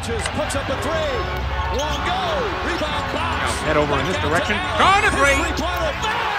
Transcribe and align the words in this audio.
Launches, 0.00 0.26
puts 0.28 0.56
up 0.56 0.66
a 0.66 0.80
three. 0.80 1.12
One 1.76 2.00
go. 2.08 2.20
Rebound 2.64 3.12
box. 3.12 3.44
Now 3.44 3.52
head 3.66 3.76
over 3.76 3.98
in 4.00 4.06
this 4.06 4.16
direction. 4.16 4.56
Gone 4.78 5.02
to 5.02 5.10
three. 5.10 6.29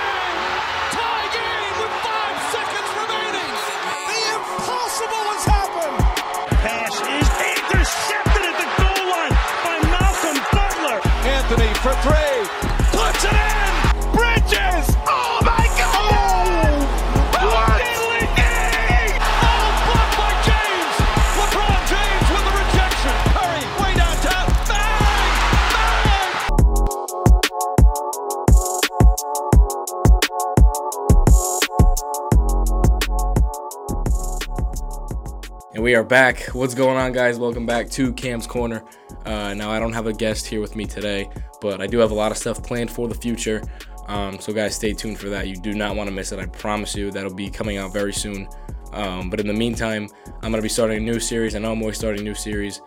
And 35.81 35.86
we 35.86 35.95
are 35.95 36.03
back. 36.03 36.44
What's 36.53 36.76
going 36.76 36.95
on, 36.95 37.12
guys? 37.12 37.40
Welcome 37.40 37.66
back 37.66 37.90
to 37.90 38.14
Cam's 38.14 38.45
Corner. 38.45 38.84
Uh, 39.26 39.56
now, 39.56 39.72
I 39.72 39.80
don't 39.80 39.94
have 39.94 40.06
a 40.06 40.14
guest 40.14 40.45
here 40.45 40.62
with 40.62 40.76
me 40.76 40.86
today, 40.86 41.28
but 41.59 41.81
I 41.81 41.88
do 41.88 41.98
have 41.98 42.12
a 42.12 42.14
lot 42.14 42.31
of 42.31 42.38
stuff 42.38 42.62
planned 42.62 42.92
for 42.92 43.08
the 43.08 43.16
future. 43.16 43.64
Um, 44.06 44.40
so, 44.40 44.54
guys, 44.54 44.76
stay 44.76 44.94
tuned 44.94 45.17
for 45.17 45.30
that. 45.30 45.48
You 45.48 45.56
do 45.56 45.73
not 45.73 45.95
want 45.95 46.08
to 46.08 46.14
miss 46.14 46.31
it. 46.34 46.38
I 46.38 46.45
promise 46.45 46.95
you 46.95 47.09
that'll 47.09 47.34
be 47.34 47.50
coming 47.50 47.78
out 47.78 47.94
very 47.94 48.14
soon. 48.14 48.48
Um, 48.94 49.31
but 49.31 49.40
in 49.40 49.48
the 49.48 49.56
meantime, 49.56 50.08
I'm 50.28 50.52
going 50.52 50.58
to 50.58 50.62
be 50.62 50.70
starting 50.70 50.98
a 50.98 51.00
new 51.00 51.20
series. 51.20 51.56
I 51.56 51.58
know 51.58 51.72
I'm 51.72 51.82
always 51.82 51.98
starting 51.98 52.22
a 52.22 52.26
new 52.26 52.36
series. 52.36 52.80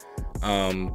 Um, 0.43 0.95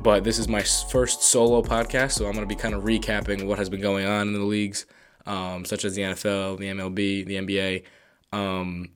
but 0.00 0.24
this 0.24 0.38
is 0.38 0.48
my 0.48 0.62
first 0.62 1.24
solo 1.24 1.60
podcast, 1.60 2.12
so 2.12 2.24
I'm 2.24 2.32
going 2.32 2.48
to 2.48 2.54
be 2.54 2.58
kind 2.58 2.74
of 2.74 2.84
recapping 2.84 3.46
what 3.46 3.58
has 3.58 3.68
been 3.68 3.82
going 3.82 4.06
on 4.06 4.28
in 4.28 4.32
the 4.32 4.40
leagues, 4.40 4.86
um, 5.26 5.66
such 5.66 5.84
as 5.84 5.94
the 5.94 6.00
NFL, 6.00 6.56
the 6.56 6.68
MLB, 6.68 7.26
the 7.26 7.36
NBA. 7.36 7.82
Um, 8.32 8.93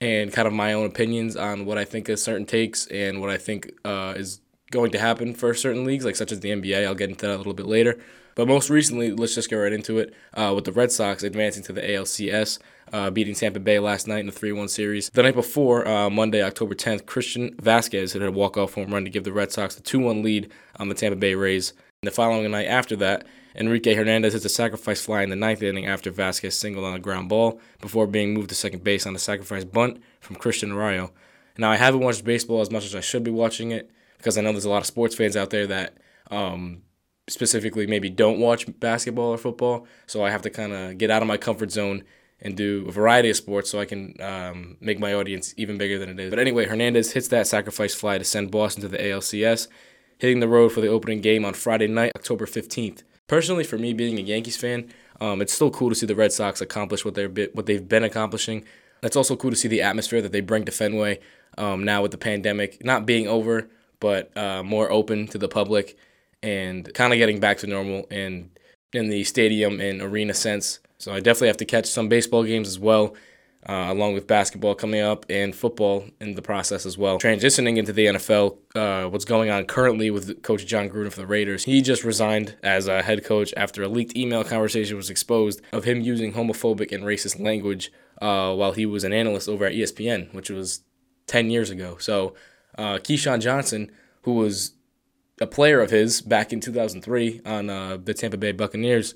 and 0.00 0.32
kind 0.32 0.46
of 0.46 0.54
my 0.54 0.72
own 0.72 0.86
opinions 0.86 1.36
on 1.36 1.64
what 1.64 1.78
I 1.78 1.84
think 1.84 2.08
of 2.08 2.18
certain 2.18 2.46
takes 2.46 2.86
and 2.88 3.20
what 3.20 3.30
I 3.30 3.38
think 3.38 3.72
uh, 3.84 4.14
is 4.16 4.40
going 4.70 4.90
to 4.92 4.98
happen 4.98 5.34
for 5.34 5.54
certain 5.54 5.84
leagues, 5.84 6.04
like 6.04 6.16
such 6.16 6.32
as 6.32 6.40
the 6.40 6.50
NBA. 6.50 6.86
I'll 6.86 6.94
get 6.94 7.10
into 7.10 7.26
that 7.26 7.36
a 7.36 7.38
little 7.38 7.54
bit 7.54 7.66
later. 7.66 7.98
But 8.34 8.48
most 8.48 8.68
recently, 8.68 9.12
let's 9.12 9.34
just 9.34 9.48
get 9.48 9.56
right 9.56 9.72
into 9.72 9.98
it 9.98 10.12
uh, 10.34 10.52
with 10.54 10.64
the 10.64 10.72
Red 10.72 10.92
Sox 10.92 11.22
advancing 11.22 11.62
to 11.64 11.72
the 11.72 11.80
ALCS, 11.80 12.58
uh, 12.92 13.10
beating 13.10 13.34
Tampa 13.34 13.60
Bay 13.60 13.78
last 13.78 14.06
night 14.06 14.20
in 14.20 14.26
the 14.26 14.32
3 14.32 14.52
1 14.52 14.68
series. 14.68 15.08
The 15.08 15.22
night 15.22 15.34
before, 15.34 15.88
uh, 15.88 16.10
Monday, 16.10 16.42
October 16.42 16.74
10th, 16.74 17.06
Christian 17.06 17.54
Vázquez 17.54 18.12
hit 18.12 18.20
a 18.20 18.30
walk 18.30 18.58
off 18.58 18.74
home 18.74 18.92
run 18.92 19.04
to 19.04 19.10
give 19.10 19.24
the 19.24 19.32
Red 19.32 19.52
Sox 19.52 19.74
the 19.74 19.82
2 19.82 19.98
1 20.00 20.22
lead 20.22 20.52
on 20.78 20.90
the 20.90 20.94
Tampa 20.94 21.16
Bay 21.16 21.34
Rays. 21.34 21.72
And 22.02 22.08
the 22.08 22.14
following 22.14 22.50
night 22.50 22.66
after 22.66 22.94
that, 22.96 23.26
Enrique 23.56 23.94
Hernandez 23.94 24.34
hits 24.34 24.44
a 24.44 24.50
sacrifice 24.50 25.04
fly 25.04 25.22
in 25.22 25.30
the 25.30 25.36
ninth 25.36 25.62
inning 25.62 25.86
after 25.86 26.12
Vázquez 26.12 26.52
singled 26.52 26.84
on 26.84 26.94
a 26.94 26.98
ground 26.98 27.28
ball 27.28 27.60
before 27.80 28.06
being 28.06 28.34
moved 28.34 28.50
to 28.50 28.54
second 28.54 28.84
base 28.84 29.06
on 29.06 29.14
a 29.14 29.18
sacrifice 29.18 29.64
bunt 29.64 30.02
from 30.20 30.36
Christian 30.36 30.72
Arroyo. 30.72 31.12
Now, 31.58 31.70
I 31.70 31.76
haven't 31.76 32.00
watched 32.00 32.24
baseball 32.24 32.60
as 32.60 32.70
much 32.70 32.84
as 32.84 32.94
I 32.94 33.00
should 33.00 33.24
be 33.24 33.30
watching 33.30 33.70
it 33.70 33.90
because 34.18 34.36
I 34.36 34.42
know 34.42 34.52
there's 34.52 34.66
a 34.66 34.70
lot 34.70 34.82
of 34.82 34.86
sports 34.86 35.14
fans 35.14 35.36
out 35.36 35.50
there 35.50 35.66
that 35.68 35.96
um, 36.30 36.82
specifically 37.28 37.86
maybe 37.86 38.10
don't 38.10 38.38
watch 38.38 38.66
basketball 38.78 39.30
or 39.30 39.38
football. 39.38 39.86
So 40.06 40.24
I 40.24 40.30
have 40.30 40.42
to 40.42 40.50
kind 40.50 40.72
of 40.72 40.98
get 40.98 41.10
out 41.10 41.22
of 41.22 41.28
my 41.28 41.38
comfort 41.38 41.70
zone 41.70 42.04
and 42.40 42.56
do 42.56 42.84
a 42.86 42.92
variety 42.92 43.30
of 43.30 43.36
sports 43.36 43.70
so 43.70 43.80
I 43.80 43.86
can 43.86 44.14
um, 44.20 44.76
make 44.80 44.98
my 44.98 45.14
audience 45.14 45.54
even 45.56 45.78
bigger 45.78 45.98
than 45.98 46.10
it 46.10 46.20
is. 46.20 46.30
But 46.30 46.38
anyway, 46.38 46.66
Hernandez 46.66 47.12
hits 47.12 47.28
that 47.28 47.46
sacrifice 47.46 47.94
fly 47.94 48.18
to 48.18 48.24
send 48.24 48.50
Boston 48.50 48.82
to 48.82 48.88
the 48.88 48.98
ALCS, 48.98 49.68
hitting 50.18 50.40
the 50.40 50.48
road 50.48 50.70
for 50.72 50.82
the 50.82 50.88
opening 50.88 51.22
game 51.22 51.46
on 51.46 51.54
Friday 51.54 51.86
night, 51.86 52.12
October 52.14 52.44
15th. 52.44 53.02
Personally, 53.26 53.64
for 53.64 53.78
me 53.78 53.92
being 53.92 54.18
a 54.18 54.22
Yankees 54.22 54.56
fan, 54.56 54.92
um, 55.20 55.40
it's 55.40 55.52
still 55.52 55.70
cool 55.70 55.88
to 55.88 55.94
see 55.94 56.06
the 56.06 56.14
Red 56.14 56.32
Sox 56.32 56.60
accomplish 56.60 57.04
what 57.04 57.14
they're 57.14 57.28
what 57.28 57.66
they've 57.66 57.88
been 57.88 58.04
accomplishing. 58.04 58.64
It's 59.02 59.16
also 59.16 59.36
cool 59.36 59.50
to 59.50 59.56
see 59.56 59.68
the 59.68 59.82
atmosphere 59.82 60.22
that 60.22 60.32
they 60.32 60.40
bring 60.40 60.64
to 60.64 60.72
Fenway 60.72 61.20
um, 61.58 61.84
now 61.84 62.02
with 62.02 62.12
the 62.12 62.18
pandemic 62.18 62.84
not 62.84 63.06
being 63.06 63.26
over, 63.26 63.68
but 64.00 64.36
uh, 64.36 64.62
more 64.62 64.90
open 64.90 65.26
to 65.28 65.38
the 65.38 65.48
public 65.48 65.96
and 66.42 66.92
kind 66.94 67.12
of 67.12 67.18
getting 67.18 67.40
back 67.40 67.58
to 67.58 67.66
normal 67.66 68.06
and 68.10 68.50
in 68.92 69.08
the 69.08 69.24
stadium 69.24 69.80
and 69.80 70.00
arena 70.00 70.34
sense. 70.34 70.80
So 70.98 71.12
I 71.12 71.20
definitely 71.20 71.48
have 71.48 71.56
to 71.58 71.64
catch 71.64 71.86
some 71.86 72.08
baseball 72.08 72.44
games 72.44 72.68
as 72.68 72.78
well, 72.78 73.14
uh, 73.68 73.86
along 73.88 74.14
with 74.14 74.26
basketball 74.26 74.74
coming 74.74 75.00
up 75.00 75.26
and 75.28 75.54
football 75.54 76.04
in 76.20 76.34
the 76.34 76.42
process 76.42 76.86
as 76.86 76.96
well. 76.96 77.18
Transitioning 77.18 77.76
into 77.76 77.92
the 77.92 78.06
NFL, 78.06 78.58
uh, 78.74 79.08
what's 79.08 79.24
going 79.24 79.50
on 79.50 79.64
currently 79.64 80.10
with 80.10 80.42
Coach 80.42 80.66
Jon 80.66 80.88
Gruden 80.88 81.12
for 81.12 81.20
the 81.20 81.26
Raiders? 81.26 81.64
He 81.64 81.82
just 81.82 82.04
resigned 82.04 82.56
as 82.62 82.86
a 82.86 83.02
head 83.02 83.24
coach 83.24 83.52
after 83.56 83.82
a 83.82 83.88
leaked 83.88 84.16
email 84.16 84.44
conversation 84.44 84.96
was 84.96 85.10
exposed 85.10 85.60
of 85.72 85.84
him 85.84 86.00
using 86.00 86.32
homophobic 86.32 86.92
and 86.92 87.04
racist 87.04 87.40
language 87.40 87.92
uh, 88.22 88.54
while 88.54 88.72
he 88.72 88.86
was 88.86 89.04
an 89.04 89.12
analyst 89.12 89.48
over 89.48 89.66
at 89.66 89.72
ESPN, 89.72 90.32
which 90.32 90.50
was 90.50 90.82
10 91.26 91.50
years 91.50 91.70
ago. 91.70 91.96
So 91.98 92.34
uh, 92.78 92.98
Keyshawn 92.98 93.40
Johnson, 93.40 93.90
who 94.22 94.34
was 94.34 94.72
a 95.40 95.46
player 95.46 95.80
of 95.80 95.90
his 95.90 96.22
back 96.22 96.52
in 96.52 96.60
2003 96.60 97.42
on 97.44 97.68
uh, 97.68 97.98
the 98.02 98.14
Tampa 98.14 98.36
Bay 98.36 98.52
Buccaneers, 98.52 99.14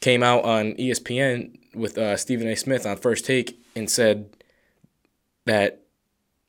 came 0.00 0.22
out 0.22 0.44
on 0.44 0.72
ESPN 0.74 1.58
with 1.74 1.98
uh, 1.98 2.16
Stephen 2.16 2.48
A. 2.48 2.56
Smith 2.56 2.86
on 2.86 2.96
First 2.96 3.24
Take 3.24 3.60
and 3.74 3.90
said 3.90 4.30
that 5.44 5.82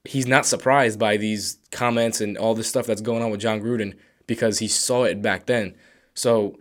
he's 0.05 0.27
not 0.27 0.45
surprised 0.45 0.97
by 0.99 1.17
these 1.17 1.59
comments 1.71 2.21
and 2.21 2.37
all 2.37 2.55
this 2.55 2.67
stuff 2.67 2.87
that's 2.87 3.01
going 3.01 3.21
on 3.21 3.29
with 3.29 3.41
Jon 3.41 3.61
Gruden 3.61 3.95
because 4.25 4.59
he 4.59 4.67
saw 4.67 5.03
it 5.03 5.21
back 5.21 5.45
then. 5.45 5.75
So 6.13 6.57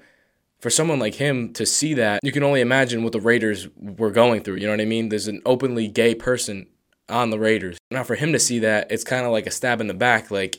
for 0.61 0.71
someone 0.71 0.99
like 0.99 1.15
him 1.15 1.53
to 1.55 1.65
see 1.65 1.95
that, 1.95 2.21
you 2.23 2.33
can 2.33 2.43
only 2.43 2.61
imagine 2.61 3.03
what 3.03 3.13
the 3.13 3.21
Raiders 3.21 3.69
were 3.77 4.11
going 4.11 4.43
through. 4.43 4.57
You 4.57 4.67
know 4.67 4.73
what 4.73 4.81
I 4.81 4.87
mean? 4.87 5.09
There's 5.09 5.29
an 5.29 5.43
openly 5.47 5.89
gay 5.89 6.15
person 6.15 6.67
on 7.09 7.31
the 7.31 7.39
Raiders. 7.39 7.79
Now, 7.91 8.03
for 8.03 8.17
him 8.17 8.33
to 8.33 8.39
see 8.39 8.59
that, 8.61 8.91
it's 8.91 9.05
kind 9.05 9.25
of 9.25 9.33
like 9.33 9.47
a 9.47 9.51
stab 9.51 9.81
in 9.81 9.87
the 9.87 9.95
back. 9.95 10.31
Like, 10.31 10.57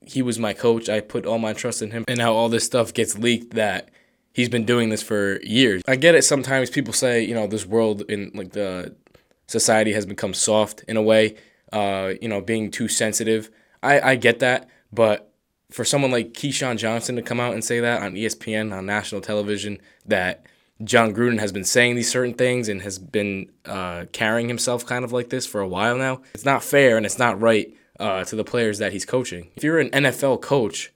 he 0.00 0.22
was 0.22 0.38
my 0.38 0.52
coach. 0.52 0.88
I 0.88 1.00
put 1.00 1.26
all 1.26 1.38
my 1.38 1.52
trust 1.52 1.82
in 1.82 1.90
him. 1.90 2.04
And 2.08 2.18
now 2.18 2.32
all 2.32 2.48
this 2.48 2.64
stuff 2.64 2.94
gets 2.94 3.18
leaked 3.18 3.54
that 3.54 3.90
he's 4.36 4.50
been 4.50 4.66
doing 4.66 4.90
this 4.90 5.02
for 5.02 5.40
years. 5.42 5.82
I 5.88 5.96
get 5.96 6.14
it. 6.14 6.22
Sometimes 6.22 6.68
people 6.68 6.92
say, 6.92 7.24
you 7.24 7.34
know, 7.34 7.46
this 7.46 7.64
world 7.64 8.02
in 8.02 8.30
like 8.34 8.52
the 8.52 8.94
society 9.46 9.94
has 9.94 10.04
become 10.04 10.34
soft 10.34 10.84
in 10.86 10.98
a 10.98 11.02
way, 11.02 11.36
uh, 11.72 12.12
you 12.20 12.28
know, 12.28 12.42
being 12.42 12.70
too 12.70 12.86
sensitive. 12.86 13.50
I, 13.82 14.12
I 14.12 14.16
get 14.16 14.40
that. 14.40 14.68
But 14.92 15.32
for 15.70 15.86
someone 15.86 16.10
like 16.10 16.34
Keyshawn 16.34 16.76
Johnson 16.76 17.16
to 17.16 17.22
come 17.22 17.40
out 17.40 17.54
and 17.54 17.64
say 17.64 17.80
that 17.80 18.02
on 18.02 18.12
ESPN, 18.12 18.76
on 18.76 18.84
national 18.84 19.22
television, 19.22 19.78
that 20.04 20.44
Jon 20.84 21.14
Gruden 21.14 21.40
has 21.40 21.50
been 21.50 21.64
saying 21.64 21.96
these 21.96 22.10
certain 22.10 22.34
things 22.34 22.68
and 22.68 22.82
has 22.82 22.98
been 22.98 23.50
uh, 23.64 24.04
carrying 24.12 24.48
himself 24.48 24.84
kind 24.84 25.02
of 25.02 25.12
like 25.12 25.30
this 25.30 25.46
for 25.46 25.62
a 25.62 25.68
while 25.68 25.96
now, 25.96 26.20
it's 26.34 26.44
not 26.44 26.62
fair 26.62 26.98
and 26.98 27.06
it's 27.06 27.18
not 27.18 27.40
right 27.40 27.74
uh, 27.98 28.22
to 28.24 28.36
the 28.36 28.44
players 28.44 28.76
that 28.80 28.92
he's 28.92 29.06
coaching. 29.06 29.48
If 29.56 29.64
you're 29.64 29.78
an 29.78 29.88
NFL 29.90 30.42
coach, 30.42 30.92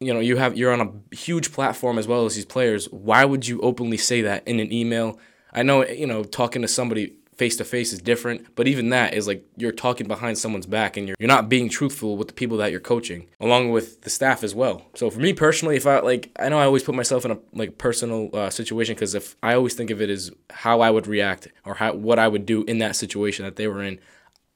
you 0.00 0.14
know 0.14 0.20
you 0.20 0.36
have 0.36 0.56
you're 0.56 0.72
on 0.72 0.80
a 0.80 1.14
huge 1.14 1.52
platform 1.52 1.98
as 1.98 2.06
well 2.06 2.24
as 2.24 2.34
these 2.34 2.44
players. 2.44 2.86
Why 2.86 3.24
would 3.24 3.46
you 3.46 3.60
openly 3.60 3.96
say 3.96 4.22
that 4.22 4.46
in 4.46 4.60
an 4.60 4.72
email? 4.72 5.18
I 5.52 5.62
know 5.62 5.84
you 5.86 6.06
know 6.06 6.24
talking 6.24 6.62
to 6.62 6.68
somebody 6.68 7.14
face 7.38 7.56
to 7.56 7.64
face 7.64 7.92
is 7.92 8.00
different, 8.00 8.44
but 8.56 8.66
even 8.66 8.90
that 8.90 9.14
is 9.14 9.28
like 9.28 9.44
you're 9.56 9.72
talking 9.72 10.08
behind 10.08 10.36
someone's 10.36 10.66
back 10.66 10.96
and 10.96 11.06
you're 11.06 11.16
you're 11.18 11.28
not 11.28 11.48
being 11.48 11.68
truthful 11.68 12.16
with 12.16 12.28
the 12.28 12.34
people 12.34 12.56
that 12.58 12.70
you're 12.70 12.80
coaching, 12.80 13.28
along 13.40 13.70
with 13.70 14.02
the 14.02 14.10
staff 14.10 14.44
as 14.44 14.54
well. 14.54 14.82
So 14.94 15.10
for 15.10 15.20
me 15.20 15.32
personally, 15.32 15.76
if 15.76 15.86
I 15.86 16.00
like, 16.00 16.30
I 16.38 16.48
know 16.48 16.58
I 16.58 16.64
always 16.64 16.82
put 16.82 16.94
myself 16.94 17.24
in 17.24 17.30
a 17.30 17.38
like 17.52 17.78
personal 17.78 18.30
uh, 18.32 18.50
situation 18.50 18.94
because 18.94 19.14
if 19.14 19.36
I 19.42 19.54
always 19.54 19.74
think 19.74 19.90
of 19.90 20.02
it 20.02 20.10
as 20.10 20.30
how 20.50 20.80
I 20.80 20.90
would 20.90 21.06
react 21.06 21.48
or 21.64 21.74
how 21.74 21.94
what 21.94 22.18
I 22.18 22.28
would 22.28 22.46
do 22.46 22.64
in 22.64 22.78
that 22.78 22.96
situation 22.96 23.44
that 23.44 23.56
they 23.56 23.66
were 23.66 23.82
in, 23.82 23.98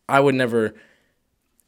I 0.09 0.21
would 0.21 0.35
never 0.35 0.75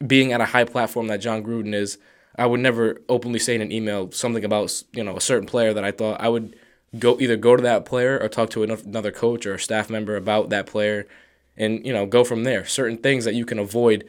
being 0.05 0.33
at 0.33 0.41
a 0.41 0.47
high 0.47 0.65
platform 0.65 1.07
that 1.07 1.19
Jon 1.19 1.43
Gruden 1.43 1.75
is, 1.75 1.99
I 2.37 2.47
would 2.47 2.61
never 2.61 3.01
openly 3.09 3.39
say 3.39 3.55
in 3.55 3.61
an 3.61 3.73
email 3.73 4.11
something 4.13 4.45
about 4.45 4.83
you 4.93 5.05
know 5.05 5.17
a 5.17 5.21
certain 5.21 5.47
player 5.47 5.73
that 5.73 5.85
I 5.85 5.93
thought 5.93 6.21
I 6.21 6.29
would 6.29 6.57
go 6.99 7.19
either 7.21 7.37
go 7.37 7.57
to 7.57 7.63
that 7.63 7.85
player 7.85 8.19
or 8.19 8.29
talk 8.29 8.51
to 8.51 8.63
another 8.63 9.11
coach 9.11 9.47
or 9.47 9.55
a 9.55 9.59
staff 9.59 9.91
member 9.91 10.17
about 10.17 10.51
that 10.51 10.67
player, 10.67 11.07
and 11.57 11.85
you 11.87 11.93
know 11.93 12.07
go 12.07 12.25
from 12.25 12.45
there. 12.45 12.65
Certain 12.65 12.97
things 12.99 13.25
that 13.25 13.35
you 13.35 13.45
can 13.45 13.59
avoid 13.59 14.09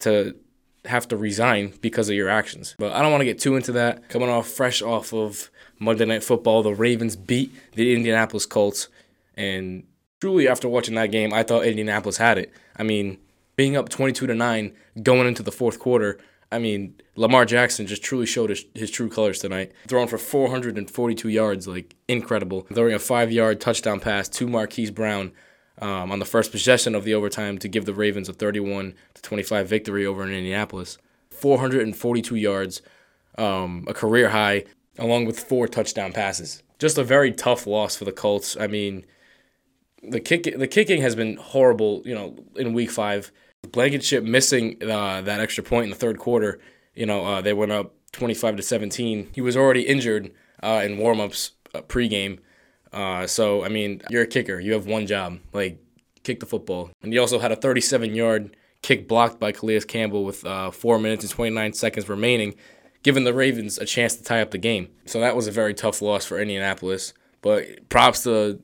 to 0.00 0.36
have 0.84 1.08
to 1.08 1.16
resign 1.16 1.72
because 1.80 2.08
of 2.08 2.14
your 2.14 2.28
actions. 2.28 2.74
But 2.78 2.92
I 2.92 3.02
don't 3.02 3.10
want 3.10 3.22
to 3.22 3.26
get 3.26 3.38
too 3.38 3.56
into 3.56 3.72
that. 3.72 4.08
Coming 4.08 4.28
off 4.28 4.48
fresh 4.48 4.82
off 4.82 5.12
of 5.14 5.50
Monday 5.78 6.04
Night 6.04 6.22
Football, 6.22 6.62
the 6.62 6.74
Ravens 6.74 7.16
beat 7.16 7.52
the 7.72 7.94
Indianapolis 7.94 8.46
Colts, 8.46 8.88
and 9.34 9.84
truly 10.20 10.46
after 10.48 10.68
watching 10.68 10.94
that 10.94 11.10
game, 11.10 11.32
I 11.32 11.42
thought 11.42 11.66
Indianapolis 11.66 12.18
had 12.18 12.38
it. 12.38 12.52
I 12.76 12.82
mean, 12.82 13.18
being 13.56 13.76
up 13.76 13.88
22 13.88 14.26
to 14.26 14.34
9 14.34 14.72
going 15.02 15.26
into 15.26 15.42
the 15.42 15.52
fourth 15.52 15.78
quarter, 15.78 16.18
I 16.54 16.60
mean, 16.60 16.94
Lamar 17.16 17.44
Jackson 17.44 17.88
just 17.88 18.04
truly 18.04 18.26
showed 18.26 18.50
his, 18.50 18.64
his 18.74 18.88
true 18.88 19.08
colors 19.08 19.40
tonight. 19.40 19.72
Throwing 19.88 20.06
for 20.06 20.18
442 20.18 21.28
yards, 21.28 21.66
like 21.66 21.96
incredible. 22.06 22.62
Throwing 22.72 22.94
a 22.94 23.00
five 23.00 23.32
yard 23.32 23.60
touchdown 23.60 23.98
pass 23.98 24.28
to 24.28 24.46
Marquise 24.46 24.92
Brown 24.92 25.32
um, 25.80 26.12
on 26.12 26.20
the 26.20 26.24
first 26.24 26.52
possession 26.52 26.94
of 26.94 27.02
the 27.02 27.12
overtime 27.12 27.58
to 27.58 27.66
give 27.66 27.86
the 27.86 27.92
Ravens 27.92 28.28
a 28.28 28.32
31 28.32 28.94
to 29.14 29.22
25 29.22 29.68
victory 29.68 30.06
over 30.06 30.22
in 30.22 30.32
Indianapolis. 30.32 30.96
442 31.30 32.36
yards, 32.36 32.82
um, 33.36 33.84
a 33.88 33.92
career 33.92 34.28
high, 34.28 34.64
along 34.96 35.24
with 35.24 35.40
four 35.40 35.66
touchdown 35.66 36.12
passes. 36.12 36.62
Just 36.78 36.98
a 36.98 37.02
very 37.02 37.32
tough 37.32 37.66
loss 37.66 37.96
for 37.96 38.04
the 38.04 38.12
Colts. 38.12 38.56
I 38.58 38.68
mean, 38.68 39.04
the 40.08 40.20
kick 40.20 40.56
the 40.56 40.68
kicking 40.68 41.02
has 41.02 41.16
been 41.16 41.36
horrible. 41.36 42.02
You 42.04 42.14
know, 42.14 42.36
in 42.54 42.74
Week 42.74 42.92
Five, 42.92 43.32
Blankenship 43.74 44.22
missing 44.22 44.76
uh, 44.82 45.20
that 45.22 45.40
extra 45.40 45.64
point 45.64 45.84
in 45.84 45.90
the 45.90 45.96
third 45.96 46.18
quarter. 46.18 46.60
You 46.94 47.06
know, 47.06 47.26
uh, 47.26 47.40
they 47.40 47.52
went 47.52 47.72
up 47.72 47.92
25 48.12 48.56
to 48.56 48.62
17. 48.62 49.30
He 49.34 49.40
was 49.40 49.56
already 49.56 49.82
injured 49.82 50.30
uh, 50.62 50.82
in 50.84 50.96
warmups 50.96 51.50
uh, 51.74 51.82
pregame. 51.82 52.38
Uh, 52.92 53.26
so 53.26 53.64
I 53.64 53.68
mean, 53.68 54.00
you're 54.10 54.22
a 54.22 54.26
kicker. 54.28 54.60
You 54.60 54.74
have 54.74 54.86
one 54.86 55.08
job, 55.08 55.40
like 55.52 55.80
kick 56.22 56.38
the 56.38 56.46
football. 56.46 56.90
And 57.02 57.12
he 57.12 57.18
also 57.18 57.40
had 57.40 57.50
a 57.50 57.56
37 57.56 58.14
yard 58.14 58.56
kick 58.80 59.08
blocked 59.08 59.40
by 59.40 59.50
Calais 59.50 59.80
Campbell 59.80 60.24
with 60.24 60.46
uh, 60.46 60.70
four 60.70 61.00
minutes 61.00 61.24
and 61.24 61.32
29 61.32 61.72
seconds 61.72 62.08
remaining, 62.08 62.54
giving 63.02 63.24
the 63.24 63.34
Ravens 63.34 63.76
a 63.78 63.84
chance 63.84 64.14
to 64.14 64.22
tie 64.22 64.40
up 64.40 64.52
the 64.52 64.58
game. 64.58 64.88
So 65.04 65.18
that 65.18 65.34
was 65.34 65.48
a 65.48 65.50
very 65.50 65.74
tough 65.74 66.00
loss 66.00 66.24
for 66.24 66.38
Indianapolis. 66.38 67.12
But 67.42 67.88
props 67.88 68.22
to 68.22 68.60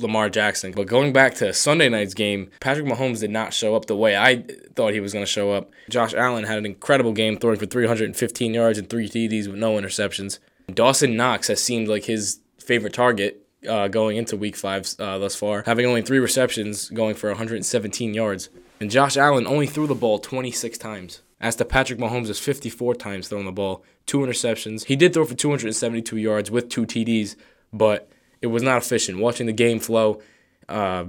Lamar 0.00 0.30
Jackson. 0.30 0.72
But 0.72 0.86
going 0.86 1.12
back 1.12 1.34
to 1.36 1.52
Sunday 1.52 1.88
night's 1.88 2.14
game, 2.14 2.50
Patrick 2.60 2.86
Mahomes 2.86 3.20
did 3.20 3.30
not 3.30 3.52
show 3.52 3.74
up 3.74 3.86
the 3.86 3.96
way 3.96 4.16
I 4.16 4.44
thought 4.74 4.92
he 4.92 5.00
was 5.00 5.12
going 5.12 5.24
to 5.24 5.30
show 5.30 5.52
up. 5.52 5.70
Josh 5.88 6.14
Allen 6.14 6.44
had 6.44 6.58
an 6.58 6.66
incredible 6.66 7.12
game, 7.12 7.38
throwing 7.38 7.58
for 7.58 7.66
315 7.66 8.54
yards 8.54 8.78
and 8.78 8.88
three 8.88 9.08
TDs 9.08 9.46
with 9.46 9.56
no 9.56 9.74
interceptions. 9.74 10.38
Dawson 10.72 11.16
Knox 11.16 11.48
has 11.48 11.62
seemed 11.62 11.88
like 11.88 12.04
his 12.04 12.40
favorite 12.58 12.92
target 12.92 13.46
uh, 13.68 13.88
going 13.88 14.16
into 14.16 14.36
week 14.36 14.56
five 14.56 14.88
uh, 14.98 15.18
thus 15.18 15.36
far, 15.36 15.62
having 15.66 15.86
only 15.86 16.02
three 16.02 16.18
receptions, 16.18 16.88
going 16.90 17.14
for 17.14 17.28
117 17.28 18.14
yards. 18.14 18.48
And 18.80 18.90
Josh 18.90 19.16
Allen 19.16 19.46
only 19.46 19.66
threw 19.66 19.86
the 19.86 19.94
ball 19.94 20.18
26 20.18 20.78
times. 20.78 21.22
As 21.40 21.56
to 21.56 21.64
Patrick 21.64 21.98
Mahomes' 21.98 22.38
54 22.38 22.94
times 22.96 23.28
throwing 23.28 23.46
the 23.46 23.52
ball, 23.52 23.82
two 24.06 24.18
interceptions. 24.18 24.84
He 24.84 24.96
did 24.96 25.14
throw 25.14 25.24
for 25.24 25.34
272 25.34 26.16
yards 26.16 26.50
with 26.50 26.68
two 26.68 26.84
TDs, 26.84 27.34
but 27.72 28.10
it 28.42 28.48
was 28.48 28.62
not 28.62 28.82
efficient. 28.82 29.18
Watching 29.18 29.46
the 29.46 29.52
game 29.52 29.80
flow, 29.80 30.20
uh, 30.68 31.06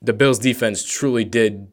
the 0.00 0.12
Bills' 0.12 0.38
defense 0.38 0.84
truly 0.84 1.24
did 1.24 1.70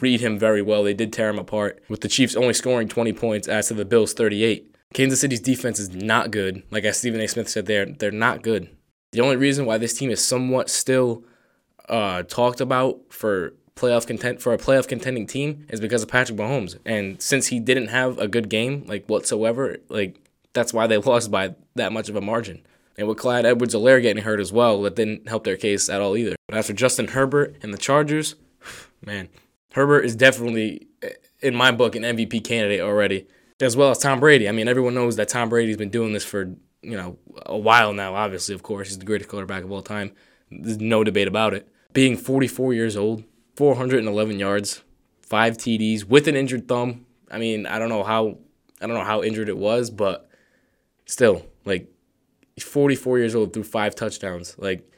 read 0.00 0.20
him 0.20 0.38
very 0.38 0.62
well. 0.62 0.82
They 0.82 0.94
did 0.94 1.12
tear 1.12 1.28
him 1.28 1.38
apart, 1.38 1.82
with 1.88 2.00
the 2.00 2.08
Chiefs 2.08 2.36
only 2.36 2.54
scoring 2.54 2.88
20 2.88 3.12
points 3.12 3.48
as 3.48 3.68
to 3.68 3.74
the 3.74 3.84
Bills' 3.84 4.12
38. 4.12 4.74
Kansas 4.92 5.20
City's 5.20 5.40
defense 5.40 5.78
is 5.78 5.90
not 5.90 6.30
good. 6.30 6.62
Like 6.70 6.84
as 6.84 6.98
Stephen 6.98 7.20
A. 7.20 7.28
Smith 7.28 7.48
said, 7.48 7.66
they're 7.66 7.86
they're 7.86 8.10
not 8.10 8.42
good. 8.42 8.70
The 9.12 9.20
only 9.20 9.36
reason 9.36 9.66
why 9.66 9.78
this 9.78 9.94
team 9.94 10.10
is 10.10 10.24
somewhat 10.24 10.70
still 10.70 11.24
uh, 11.88 12.22
talked 12.24 12.60
about 12.60 13.00
for 13.10 13.54
playoff 13.76 14.06
content 14.06 14.40
for 14.40 14.52
a 14.52 14.58
playoff 14.58 14.86
contending 14.86 15.26
team 15.26 15.66
is 15.68 15.80
because 15.80 16.02
of 16.02 16.08
Patrick 16.08 16.38
Mahomes. 16.38 16.78
And 16.84 17.20
since 17.20 17.48
he 17.48 17.58
didn't 17.58 17.88
have 17.88 18.18
a 18.18 18.28
good 18.28 18.48
game 18.48 18.84
like 18.86 19.06
whatsoever, 19.06 19.78
like 19.88 20.20
that's 20.52 20.72
why 20.72 20.86
they 20.86 20.96
lost 21.12 21.30
by 21.30 21.54
that 21.74 21.92
much 21.92 22.08
of 22.08 22.16
a 22.16 22.20
margin. 22.20 22.62
And 22.96 23.08
with 23.08 23.18
Clyde 23.18 23.44
Edwards-Helaire 23.44 24.02
getting 24.02 24.22
hurt 24.22 24.40
as 24.40 24.52
well, 24.52 24.82
that 24.82 24.94
didn't 24.94 25.28
help 25.28 25.44
their 25.44 25.56
case 25.56 25.88
at 25.88 26.00
all 26.00 26.16
either. 26.16 26.36
But 26.48 26.64
for 26.64 26.72
Justin 26.72 27.08
Herbert 27.08 27.56
and 27.62 27.74
the 27.74 27.78
Chargers, 27.78 28.36
man, 29.04 29.28
Herbert 29.72 30.04
is 30.04 30.14
definitely, 30.14 30.86
eh, 31.02 31.10
in 31.40 31.54
my 31.54 31.72
book, 31.72 31.96
an 31.96 32.02
MVP 32.02 32.44
candidate 32.44 32.80
already, 32.80 33.26
as 33.60 33.76
well 33.76 33.90
as 33.90 33.98
Tom 33.98 34.20
Brady. 34.20 34.48
I 34.48 34.52
mean, 34.52 34.68
everyone 34.68 34.94
knows 34.94 35.16
that 35.16 35.28
Tom 35.28 35.48
Brady's 35.48 35.76
been 35.76 35.90
doing 35.90 36.12
this 36.12 36.24
for, 36.24 36.54
you 36.82 36.96
know, 36.96 37.18
a 37.46 37.58
while 37.58 37.92
now, 37.92 38.14
obviously, 38.14 38.54
of 38.54 38.62
course. 38.62 38.88
He's 38.88 38.98
the 38.98 39.04
greatest 39.04 39.28
quarterback 39.28 39.64
of 39.64 39.72
all 39.72 39.82
time. 39.82 40.12
There's 40.50 40.78
no 40.78 41.02
debate 41.02 41.28
about 41.28 41.54
it. 41.54 41.68
Being 41.92 42.16
44 42.16 42.74
years 42.74 42.96
old, 42.96 43.24
411 43.56 44.38
yards, 44.38 44.82
five 45.22 45.56
TDs 45.56 46.04
with 46.04 46.28
an 46.28 46.36
injured 46.36 46.68
thumb. 46.68 47.06
I 47.30 47.38
mean, 47.38 47.66
I 47.66 47.78
don't 47.78 47.88
know 47.88 48.04
how 48.04 48.38
I 48.80 48.86
don't 48.86 48.96
know 48.96 49.04
how 49.04 49.22
injured 49.22 49.48
it 49.48 49.56
was, 49.56 49.90
but 49.90 50.28
still, 51.06 51.46
like 51.64 51.88
44 52.60 53.18
years 53.18 53.34
old 53.34 53.52
threw 53.52 53.62
five 53.62 53.94
touchdowns. 53.94 54.56
Like 54.58 54.88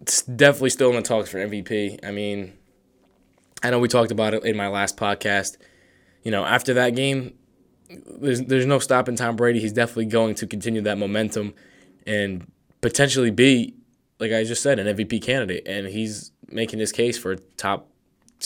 it's 0.00 0.22
definitely 0.22 0.70
still 0.70 0.90
in 0.90 0.96
the 0.96 1.02
talks 1.02 1.30
for 1.30 1.38
MVP. 1.38 2.04
I 2.04 2.10
mean, 2.10 2.52
I 3.62 3.70
know 3.70 3.78
we 3.78 3.88
talked 3.88 4.10
about 4.10 4.34
it 4.34 4.44
in 4.44 4.56
my 4.56 4.68
last 4.68 4.96
podcast. 4.96 5.56
You 6.22 6.30
know, 6.30 6.44
after 6.44 6.74
that 6.74 6.94
game, 6.94 7.34
there's 7.88 8.42
there's 8.42 8.66
no 8.66 8.78
stopping 8.78 9.16
Tom 9.16 9.36
Brady. 9.36 9.60
He's 9.60 9.72
definitely 9.72 10.06
going 10.06 10.34
to 10.36 10.46
continue 10.46 10.82
that 10.82 10.98
momentum 10.98 11.54
and 12.06 12.50
potentially 12.82 13.30
be, 13.30 13.74
like 14.18 14.32
I 14.32 14.44
just 14.44 14.62
said, 14.62 14.78
an 14.78 14.94
MVP 14.94 15.22
candidate. 15.22 15.66
And 15.66 15.86
he's 15.86 16.32
making 16.48 16.78
his 16.78 16.92
case 16.92 17.16
for 17.16 17.36
top, 17.36 17.88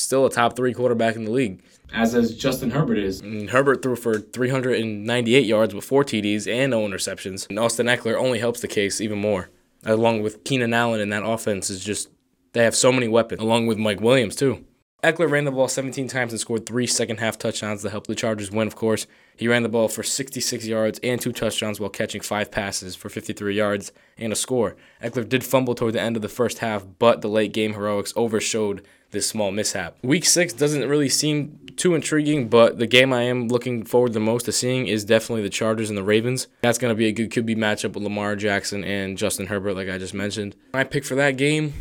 still 0.00 0.26
a 0.26 0.30
top 0.30 0.56
three 0.56 0.72
quarterback 0.72 1.16
in 1.16 1.24
the 1.24 1.30
league. 1.30 1.62
As 1.92 2.14
as 2.14 2.34
Justin 2.34 2.70
Herbert 2.70 2.98
is. 2.98 3.20
And 3.20 3.50
Herbert 3.50 3.82
threw 3.82 3.96
for 3.96 4.18
398 4.18 5.46
yards 5.46 5.74
with 5.74 5.84
four 5.84 6.04
TDs 6.04 6.46
and 6.46 6.70
no 6.70 6.86
interceptions. 6.86 7.48
And 7.48 7.58
Austin 7.58 7.86
Ekeler 7.86 8.16
only 8.16 8.38
helps 8.38 8.60
the 8.60 8.68
case 8.68 9.00
even 9.00 9.18
more. 9.18 9.48
Along 9.84 10.22
with 10.22 10.44
Keenan 10.44 10.74
Allen 10.74 11.00
and 11.00 11.12
that 11.12 11.24
offense 11.24 11.70
is 11.70 11.82
just 11.82 12.10
they 12.52 12.64
have 12.64 12.74
so 12.74 12.92
many 12.92 13.08
weapons. 13.08 13.40
Along 13.40 13.66
with 13.66 13.78
Mike 13.78 14.00
Williams 14.00 14.36
too. 14.36 14.64
Ekeler 15.04 15.30
ran 15.30 15.44
the 15.44 15.52
ball 15.52 15.68
17 15.68 16.08
times 16.08 16.32
and 16.32 16.40
scored 16.40 16.66
three 16.66 16.86
second 16.86 17.20
half 17.20 17.38
touchdowns 17.38 17.82
to 17.82 17.90
help 17.90 18.08
the 18.08 18.16
Chargers 18.16 18.50
win, 18.50 18.66
of 18.66 18.74
course. 18.74 19.06
He 19.36 19.46
ran 19.46 19.62
the 19.62 19.68
ball 19.68 19.86
for 19.86 20.02
66 20.02 20.66
yards 20.66 20.98
and 21.04 21.20
two 21.20 21.30
touchdowns 21.30 21.78
while 21.78 21.88
catching 21.88 22.20
five 22.20 22.50
passes 22.50 22.96
for 22.96 23.08
53 23.08 23.54
yards 23.54 23.92
and 24.16 24.32
a 24.32 24.36
score. 24.36 24.74
Ekeler 25.00 25.28
did 25.28 25.44
fumble 25.44 25.76
toward 25.76 25.94
the 25.94 26.00
end 26.00 26.16
of 26.16 26.22
the 26.22 26.28
first 26.28 26.58
half, 26.58 26.84
but 26.98 27.22
the 27.22 27.28
late 27.28 27.52
game 27.52 27.74
heroics 27.74 28.12
overshowed 28.16 28.84
this 29.10 29.26
small 29.26 29.50
mishap. 29.50 29.96
Week 30.02 30.24
six 30.24 30.52
doesn't 30.52 30.88
really 30.88 31.08
seem 31.08 31.58
too 31.76 31.94
intriguing, 31.94 32.48
but 32.48 32.78
the 32.78 32.86
game 32.86 33.12
I 33.12 33.22
am 33.22 33.48
looking 33.48 33.84
forward 33.84 34.12
the 34.12 34.20
most 34.20 34.44
to 34.44 34.52
seeing 34.52 34.86
is 34.86 35.04
definitely 35.04 35.42
the 35.42 35.50
Chargers 35.50 35.88
and 35.88 35.96
the 35.96 36.02
Ravens. 36.02 36.48
That's 36.62 36.78
going 36.78 36.90
to 36.90 36.98
be 36.98 37.06
a 37.06 37.12
good 37.12 37.30
QB 37.30 37.56
matchup 37.56 37.94
with 37.94 38.02
Lamar 38.02 38.36
Jackson 38.36 38.84
and 38.84 39.16
Justin 39.16 39.46
Herbert, 39.46 39.74
like 39.74 39.88
I 39.88 39.98
just 39.98 40.14
mentioned. 40.14 40.56
My 40.74 40.84
pick 40.84 41.04
for 41.04 41.14
that 41.14 41.36
game, 41.36 41.72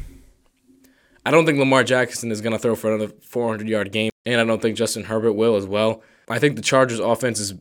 I 1.26 1.32
don't 1.32 1.46
think 1.46 1.60
Lamar 1.60 1.84
Jackson 1.84 2.32
is 2.32 2.42
going 2.42 2.54
to 2.54 2.60
throw 2.60 2.76
for 2.76 2.94
another 2.94 3.12
400 3.22 3.68
yard 3.68 3.92
game, 3.92 4.12
and 4.26 4.40
I 4.40 4.46
don't 4.46 4.62
think 4.62 4.78
Justin 4.78 5.06
Herbert 5.06 5.34
will 5.34 5.56
as 5.56 5.66
well. 5.66 6.02
I 6.30 6.40
think 6.40 6.56
the 6.56 6.62
Chargers' 6.62 7.00
offense 7.00 7.40
is 7.40 7.54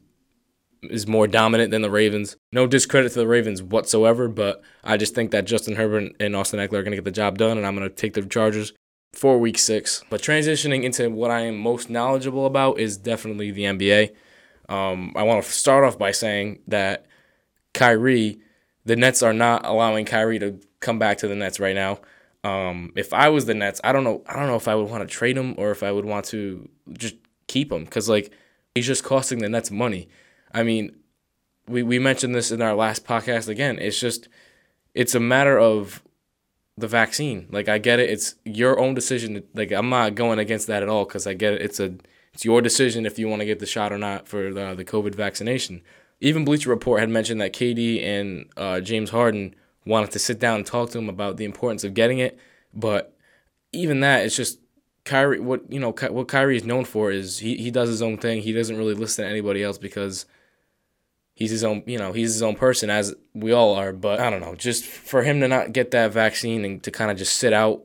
is 0.83 1.07
more 1.07 1.27
dominant 1.27 1.71
than 1.73 1.83
the 1.83 1.91
Ravens. 1.91 2.37
No 2.53 2.67
discredit 2.67 3.11
to 3.13 3.19
the 3.19 3.27
Ravens 3.27 3.63
whatsoever, 3.63 4.29
but 4.29 4.63
I 4.85 4.97
just 4.97 5.17
think 5.17 5.33
that 5.33 5.47
Justin 5.47 5.75
Herbert 5.75 6.15
and 6.21 6.37
Austin 6.37 6.61
Ekeler 6.61 6.75
are 6.75 6.83
going 6.83 6.93
to 6.93 6.97
get 6.97 7.05
the 7.05 7.11
job 7.11 7.39
done, 7.39 7.57
and 7.59 7.67
I'm 7.67 7.75
going 7.75 7.89
to 7.89 7.95
take 7.95 8.15
the 8.15 8.23
Chargers 8.23 8.73
for 9.13 9.39
Week 9.39 9.59
Six. 9.59 10.05
But 10.11 10.23
transitioning 10.23 10.85
into 10.85 11.11
what 11.11 11.31
I 11.31 11.41
am 11.41 11.59
most 11.59 11.91
knowledgeable 11.91 12.47
about 12.47 12.79
is 12.79 12.97
definitely 12.97 13.51
the 13.51 13.65
NBA. 13.65 14.15
Um, 14.69 15.13
I 15.17 15.23
want 15.23 15.45
to 15.45 15.51
start 15.51 15.85
off 15.85 15.99
by 15.99 16.11
saying 16.11 16.61
that 16.69 17.07
Kyrie, 17.73 18.41
the 18.85 18.97
Nets 18.97 19.23
are 19.23 19.33
not 19.33 19.65
allowing 19.65 20.05
Kyrie 20.05 20.39
to 20.41 20.61
come 20.81 20.99
back 20.99 21.19
to 21.19 21.29
the 21.29 21.37
Nets 21.37 21.61
right 21.61 21.75
now. 21.75 22.01
Um, 22.45 22.93
if 22.97 23.13
I 23.13 23.29
was 23.29 23.47
the 23.47 23.55
Nets, 23.55 23.81
I 23.83 23.93
don't 23.93 24.05
know. 24.05 24.23
I 24.27 24.35
don't 24.35 24.47
know 24.47 24.57
if 24.57 24.69
I 24.69 24.75
would 24.75 24.89
want 24.89 25.09
to 25.09 25.13
trade 25.13 25.37
him 25.37 25.55
or 25.59 25.71
if 25.71 25.83
I 25.83 25.91
would 25.91 26.05
want 26.05 26.27
to 26.27 26.69
just 26.93 27.17
keep 27.49 27.73
him 27.73 27.85
because 27.85 28.09
like 28.09 28.33
he's 28.75 28.87
just 28.87 29.05
costing 29.05 29.39
the 29.39 29.49
Nets 29.49 29.71
money. 29.71 30.09
I 30.53 30.63
mean, 30.63 30.95
we 31.69 31.83
we 31.83 31.99
mentioned 31.99 32.35
this 32.35 32.53
in 32.53 32.63
our 32.63 32.75
last 32.75 33.05
podcast 33.05 33.49
again. 33.49 33.79
It's 33.81 33.99
just 33.99 34.29
it's 34.95 35.15
a 35.15 35.21
matter 35.21 35.59
of 35.59 36.03
the 36.77 36.89
vaccine. 36.89 37.47
Like 37.51 37.69
I 37.69 37.79
get 37.79 37.99
it. 37.99 38.11
It's 38.11 38.35
your 38.45 38.79
own 38.79 38.95
decision. 38.95 39.43
Like 39.55 39.73
I'm 39.73 39.89
not 39.89 40.15
going 40.15 40.39
against 40.39 40.67
that 40.67 40.83
at 40.83 40.89
all 40.89 41.05
because 41.05 41.27
I 41.27 41.35
get 41.35 41.55
it. 41.55 41.63
It's 41.63 41.81
a 41.81 41.95
it's 42.35 42.45
your 42.45 42.61
decision 42.61 43.07
if 43.07 43.19
you 43.19 43.29
want 43.29 43.41
to 43.41 43.47
get 43.47 43.61
the 43.61 43.67
shot 43.67 43.93
or 43.93 43.99
not 43.99 44.29
for 44.29 44.53
the 44.53 44.75
the 44.75 44.85
COVID 44.85 45.15
vaccination. 45.15 45.83
Even 46.21 46.45
Bleacher 46.45 46.71
Report 46.71 47.01
had 47.01 47.11
mentioned 47.11 47.41
that 47.41 47.53
KD 47.53 48.03
and 48.03 48.47
uh, 48.57 48.81
James 48.81 49.11
Harden 49.11 49.55
wanted 49.85 50.11
to 50.13 50.19
sit 50.19 50.39
down 50.39 50.57
and 50.57 50.67
talk 50.67 50.91
to 50.91 50.99
him 50.99 51.09
about 51.09 51.37
the 51.37 51.45
importance 51.45 51.85
of 51.85 51.95
getting 51.95 52.19
it. 52.19 52.39
But 52.73 53.17
even 53.73 54.01
that, 54.01 54.25
it's 54.25 54.37
just 54.37 54.59
Kyrie. 55.05 55.41
What 55.41 55.71
you 55.71 55.81
know, 55.81 55.93
what 55.93 56.29
Kyrie 56.29 56.57
is 56.57 56.65
known 56.65 56.85
for 56.85 57.11
is 57.11 57.39
he 57.39 57.57
he 57.57 57.71
does 57.71 57.89
his 57.89 58.03
own 58.03 58.19
thing. 58.19 58.43
He 58.43 58.53
doesn't 58.53 58.77
really 58.77 58.95
listen 58.95 59.25
to 59.25 59.31
anybody 59.31 59.63
else 59.63 59.79
because 59.79 60.27
he's 61.37 61.53
his 61.53 61.63
own. 61.63 61.85
You 61.87 61.99
know, 61.99 62.11
he's 62.11 62.33
his 62.33 62.43
own 62.43 62.57
person, 62.57 62.91
as 62.91 63.15
we 63.33 63.53
all 63.53 63.75
are. 63.75 63.93
But 63.93 64.19
I 64.19 64.29
don't 64.29 64.41
know, 64.41 64.57
just 64.57 64.85
for 64.85 65.23
him 65.23 65.39
to 65.41 65.47
not 65.47 65.73
get 65.73 65.93
that 65.93 66.13
vaccine 66.13 66.65
and 66.65 66.83
to 66.83 66.91
kind 66.91 67.13
of 67.13 67.17
just 67.17 67.39
sit 67.39 67.53
out. 67.53 67.83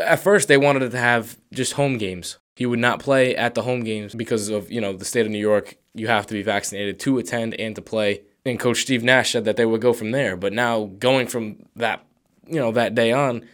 At 0.00 0.20
first, 0.20 0.48
they 0.48 0.56
wanted 0.56 0.90
to 0.90 0.98
have 0.98 1.38
just 1.52 1.74
home 1.74 1.98
games. 1.98 2.38
He 2.56 2.64
would 2.64 2.78
not 2.78 3.00
play 3.00 3.36
at 3.36 3.54
the 3.54 3.62
home 3.62 3.84
games 3.84 4.14
because 4.14 4.48
of 4.48 4.70
you 4.70 4.80
know 4.80 4.94
the 4.94 5.04
state 5.04 5.26
of 5.26 5.32
New 5.32 5.38
York. 5.38 5.76
You 5.92 6.06
have 6.06 6.26
to 6.28 6.32
be 6.32 6.42
vaccinated 6.42 6.98
to 7.00 7.18
attend 7.18 7.54
and 7.60 7.76
to 7.76 7.82
play 7.82 8.22
and 8.46 8.60
Coach 8.60 8.82
Steve 8.82 9.02
Nash 9.02 9.32
said 9.32 9.44
that 9.46 9.56
they 9.56 9.64
would 9.64 9.80
go 9.80 9.92
from 9.92 10.10
there. 10.10 10.36
But 10.36 10.52
now 10.52 10.90
going 10.98 11.26
from 11.26 11.56
that, 11.76 12.04
you 12.46 12.56
know, 12.56 12.72
that 12.72 12.94
day 12.94 13.12
on, 13.12 13.44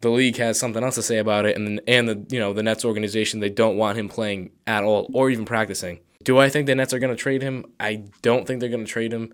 the 0.00 0.10
league 0.10 0.36
has 0.38 0.58
something 0.58 0.82
else 0.82 0.96
to 0.96 1.02
say 1.02 1.18
about 1.18 1.46
it, 1.46 1.56
and 1.56 1.80
and 1.86 2.08
the 2.08 2.26
you 2.28 2.40
know 2.40 2.52
the 2.52 2.62
Nets 2.62 2.84
organization 2.84 3.38
they 3.38 3.50
don't 3.50 3.76
want 3.76 3.96
him 3.96 4.08
playing 4.08 4.50
at 4.66 4.82
all 4.82 5.08
or 5.14 5.30
even 5.30 5.44
practicing. 5.44 6.00
Do 6.22 6.38
I 6.38 6.48
think 6.48 6.66
the 6.66 6.74
Nets 6.74 6.92
are 6.92 6.98
going 6.98 7.14
to 7.14 7.22
trade 7.22 7.42
him? 7.42 7.66
I 7.80 8.04
don't 8.22 8.46
think 8.46 8.60
they're 8.60 8.68
going 8.68 8.84
to 8.84 8.90
trade 8.90 9.12
him, 9.12 9.32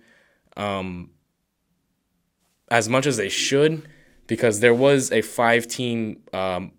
um, 0.57 1.11
as 2.71 2.89
much 2.89 3.07
as 3.07 3.17
they 3.17 3.29
should, 3.29 3.89
because 4.27 4.61
there 4.61 4.75
was 4.75 5.11
a 5.13 5.23
five 5.23 5.67
team 5.67 6.23
um, 6.33 6.73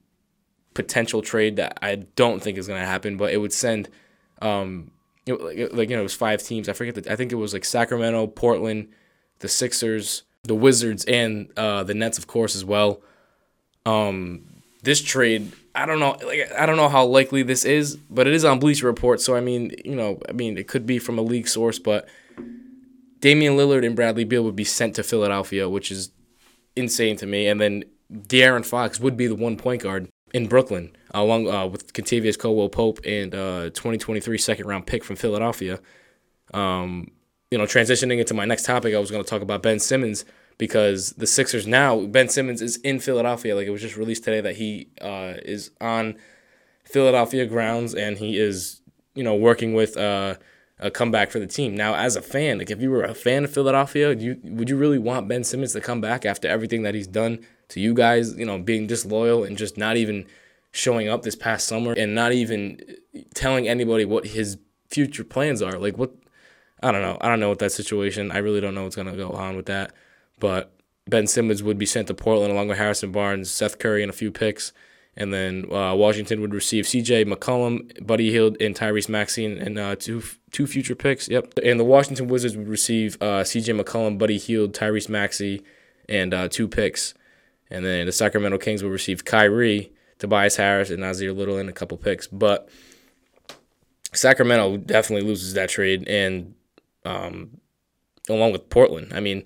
potential 0.74 1.22
trade 1.22 1.56
that 1.58 1.80
I 1.82 1.96
don't 1.96 2.42
think 2.42 2.58
is 2.58 2.68
going 2.68 2.82
to 2.82 2.88
happen, 2.88 3.18
but 3.18 3.34
it 3.34 3.38
would 3.38 3.54
send 3.54 3.90
Um, 4.42 4.92
know, 5.28 5.36
like, 5.36 5.74
like 5.74 5.90
you 5.90 5.96
know, 5.96 6.02
it 6.02 6.04
was 6.04 6.16
five 6.16 6.42
teams. 6.42 6.70
I 6.70 6.74
forget 6.74 6.96
that. 6.96 7.08
I 7.08 7.16
think 7.16 7.32
it 7.32 7.36
was 7.36 7.54
like 7.54 7.66
Sacramento, 7.66 8.28
Portland, 8.28 8.88
the 9.40 9.48
Sixers, 9.48 10.24
the 10.44 10.56
Wizards, 10.56 11.06
and 11.06 11.52
uh, 11.58 11.84
the 11.84 11.94
Nets, 11.94 12.18
of 12.18 12.28
course, 12.28 12.56
as 12.56 12.66
well. 12.66 13.02
Um, 13.86 14.46
this 14.84 15.02
trade, 15.02 15.52
I 15.76 15.86
don't 15.86 16.00
know, 16.00 16.18
like 16.26 16.52
I 16.58 16.66
don't 16.66 16.78
know 16.78 16.90
how 16.90 17.06
likely 17.06 17.44
this 17.44 17.66
is, 17.66 17.96
but 17.96 18.28
it 18.28 18.34
is 18.34 18.44
on 18.44 18.60
Bleacher 18.60 18.88
Report. 18.88 19.22
So 19.22 19.36
I 19.36 19.42
mean, 19.42 19.72
you 19.86 19.96
know, 19.96 20.20
I 20.28 20.32
mean, 20.32 20.58
it 20.58 20.68
could 20.68 20.86
be 20.86 21.00
from 21.00 21.18
a 21.18 21.22
league 21.22 21.48
source, 21.48 21.80
but 21.80 22.08
Damian 23.20 23.56
Lillard 23.56 23.86
and 23.86 23.96
Bradley 23.96 24.24
Beal 24.24 24.44
would 24.44 24.56
be 24.56 24.64
sent 24.64 24.96
to 24.96 25.04
Philadelphia, 25.04 25.70
which 25.70 25.92
is 25.92 26.12
insane 26.76 27.18
to 27.18 27.26
me. 27.26 27.48
And 27.48 27.60
then 27.60 27.84
De'Aaron 28.12 28.66
Fox 28.66 29.00
would 29.00 29.18
be 29.18 29.28
the 29.28 29.36
one 29.36 29.58
point 29.58 29.84
guard 29.84 30.10
in 30.34 30.48
Brooklyn, 30.48 30.96
along 31.12 31.50
uh, 31.50 31.68
with 31.68 31.94
Kentavious 31.94 32.38
Caldwell 32.38 32.70
Pope 32.70 33.00
and 33.06 33.34
uh, 33.34 33.64
2023 33.72 34.38
second 34.38 34.66
round 34.68 34.86
pick 34.86 35.04
from 35.04 35.16
Philadelphia. 35.16 35.80
Um, 36.54 37.12
you 37.52 37.58
know, 37.58 37.66
transitioning 37.66 38.20
into 38.20 38.34
my 38.34 38.46
next 38.46 38.64
topic, 38.66 38.94
I 38.94 39.00
was 39.00 39.12
going 39.12 39.24
to 39.24 39.30
talk 39.30 39.42
about 39.42 39.64
Ben 39.64 39.80
Simmons 39.80 40.26
because 40.60 41.14
the 41.14 41.26
Sixers 41.26 41.66
now, 41.66 42.06
Ben 42.06 42.30
Simmons 42.30 42.62
is 42.62 42.78
in 42.78 43.00
Philadelphia. 43.00 43.56
Like 43.56 43.66
it 43.66 43.72
was 43.72 43.82
just 43.82 43.98
released 43.98 44.26
today 44.26 44.42
that 44.42 44.58
he 44.58 44.90
uh, 45.02 45.34
is 45.44 45.72
on 45.82 46.16
Philadelphia 46.84 47.48
grounds 47.48 47.96
and 47.96 48.18
he 48.18 48.38
is, 48.38 48.82
you 49.16 49.24
know, 49.24 49.36
working 49.36 49.74
with 49.74 49.98
uh, 49.98 50.36
a 50.78 50.92
comeback 50.92 51.32
for 51.32 51.40
the 51.40 51.48
team. 51.48 51.76
Now, 51.76 51.96
as 51.96 52.18
a 52.18 52.22
fan, 52.22 52.60
like 52.60 52.70
if 52.70 52.82
you 52.82 52.92
were 52.92 53.04
a 53.04 53.16
fan 53.16 53.46
of 53.46 53.54
Philadelphia, 53.54 54.14
you 54.14 54.38
would 54.44 54.70
you 54.70 54.76
really 54.76 55.00
want 55.00 55.30
Ben 55.30 55.46
Simmons 55.46 55.72
to 55.74 55.82
come 55.82 56.02
back 56.02 56.26
after 56.26 56.48
everything 56.50 56.84
that 56.84 56.94
he's 56.94 57.08
done 57.08 57.40
to 57.70 57.80
you 57.80 57.94
guys? 57.94 58.38
You 58.38 58.46
know, 58.46 58.60
being 58.60 58.86
disloyal 58.86 59.46
and 59.46 59.58
just 59.58 59.78
not 59.78 59.96
even 59.96 60.28
showing 60.72 61.08
up 61.08 61.24
this 61.24 61.38
past 61.38 61.68
summer 61.68 61.94
and 61.94 62.14
not 62.14 62.34
even 62.34 62.80
telling 63.34 63.68
anybody 63.68 64.04
what 64.04 64.28
his 64.28 64.58
future 64.90 65.24
plans 65.24 65.62
are. 65.62 65.80
Like 65.80 65.98
what 65.98 66.12
I 66.84 66.92
don't 66.92 67.02
know. 67.02 67.18
I 67.22 67.30
don't 67.30 67.40
know 67.40 67.50
what 67.50 67.60
that 67.60 67.72
situation. 67.72 68.30
I 68.30 68.40
really 68.40 68.60
don't 68.60 68.76
know 68.76 68.84
what's 68.84 68.98
gonna 68.98 69.16
go 69.16 69.30
on 69.30 69.56
with 69.56 69.68
that. 69.68 69.94
But 70.40 70.74
Ben 71.08 71.28
Simmons 71.28 71.64
would 71.64 71.78
be 71.78 71.86
sent 71.86 72.08
to 72.08 72.14
Portland 72.14 72.52
along 72.52 72.68
with 72.68 72.78
Harrison 72.78 73.12
Barnes, 73.12 73.50
Seth 73.50 73.80
Curry, 73.80 74.02
and 74.04 74.10
a 74.10 74.14
few 74.14 74.32
picks. 74.32 74.72
And 75.16 75.34
then 75.34 75.66
uh, 75.74 75.96
Washington 75.96 76.40
would 76.42 76.54
receive 76.54 76.88
C.J. 76.88 77.26
McCollum, 77.26 78.06
Buddy 78.06 78.32
Hield, 78.32 78.56
and 78.62 78.76
Tyrese 78.76 79.10
Maxey, 79.10 79.46
and 79.46 79.78
uh, 79.78 79.96
two 79.96 80.24
two 80.52 80.66
future 80.66 80.96
picks. 80.96 81.28
Yep. 81.28 81.60
And 81.64 81.80
the 81.80 81.84
Washington 81.84 82.28
Wizards 82.28 82.56
would 82.56 82.70
receive 82.70 83.22
uh, 83.22 83.44
C.J. 83.44 83.74
McCollum, 83.74 84.18
Buddy 84.18 84.38
Hield, 84.38 84.74
Tyrese 84.74 85.10
Maxey, 85.10 85.64
and 86.08 86.34
uh, 86.34 86.48
two 86.48 86.68
picks. 86.68 87.14
And 87.70 87.84
then 87.84 88.06
the 88.06 88.12
Sacramento 88.12 88.58
Kings 88.60 88.82
would 88.82 88.92
receive 88.92 89.26
Kyrie, 89.26 89.92
Tobias 90.20 90.56
Harris, 90.56 90.90
and 90.90 91.04
Nassir 91.04 91.36
Little, 91.36 91.58
and 91.58 91.70
a 91.70 91.74
couple 91.74 91.98
picks. 91.98 92.28
But 92.28 92.70
Sacramento 94.14 94.78
definitely 94.78 95.28
loses 95.28 95.54
that 95.54 95.70
trade, 95.70 96.08
and 96.08 96.54
um, 97.04 97.60
along 98.30 98.54
with 98.54 98.70
Portland. 98.70 99.12
I 99.14 99.20
mean, 99.20 99.46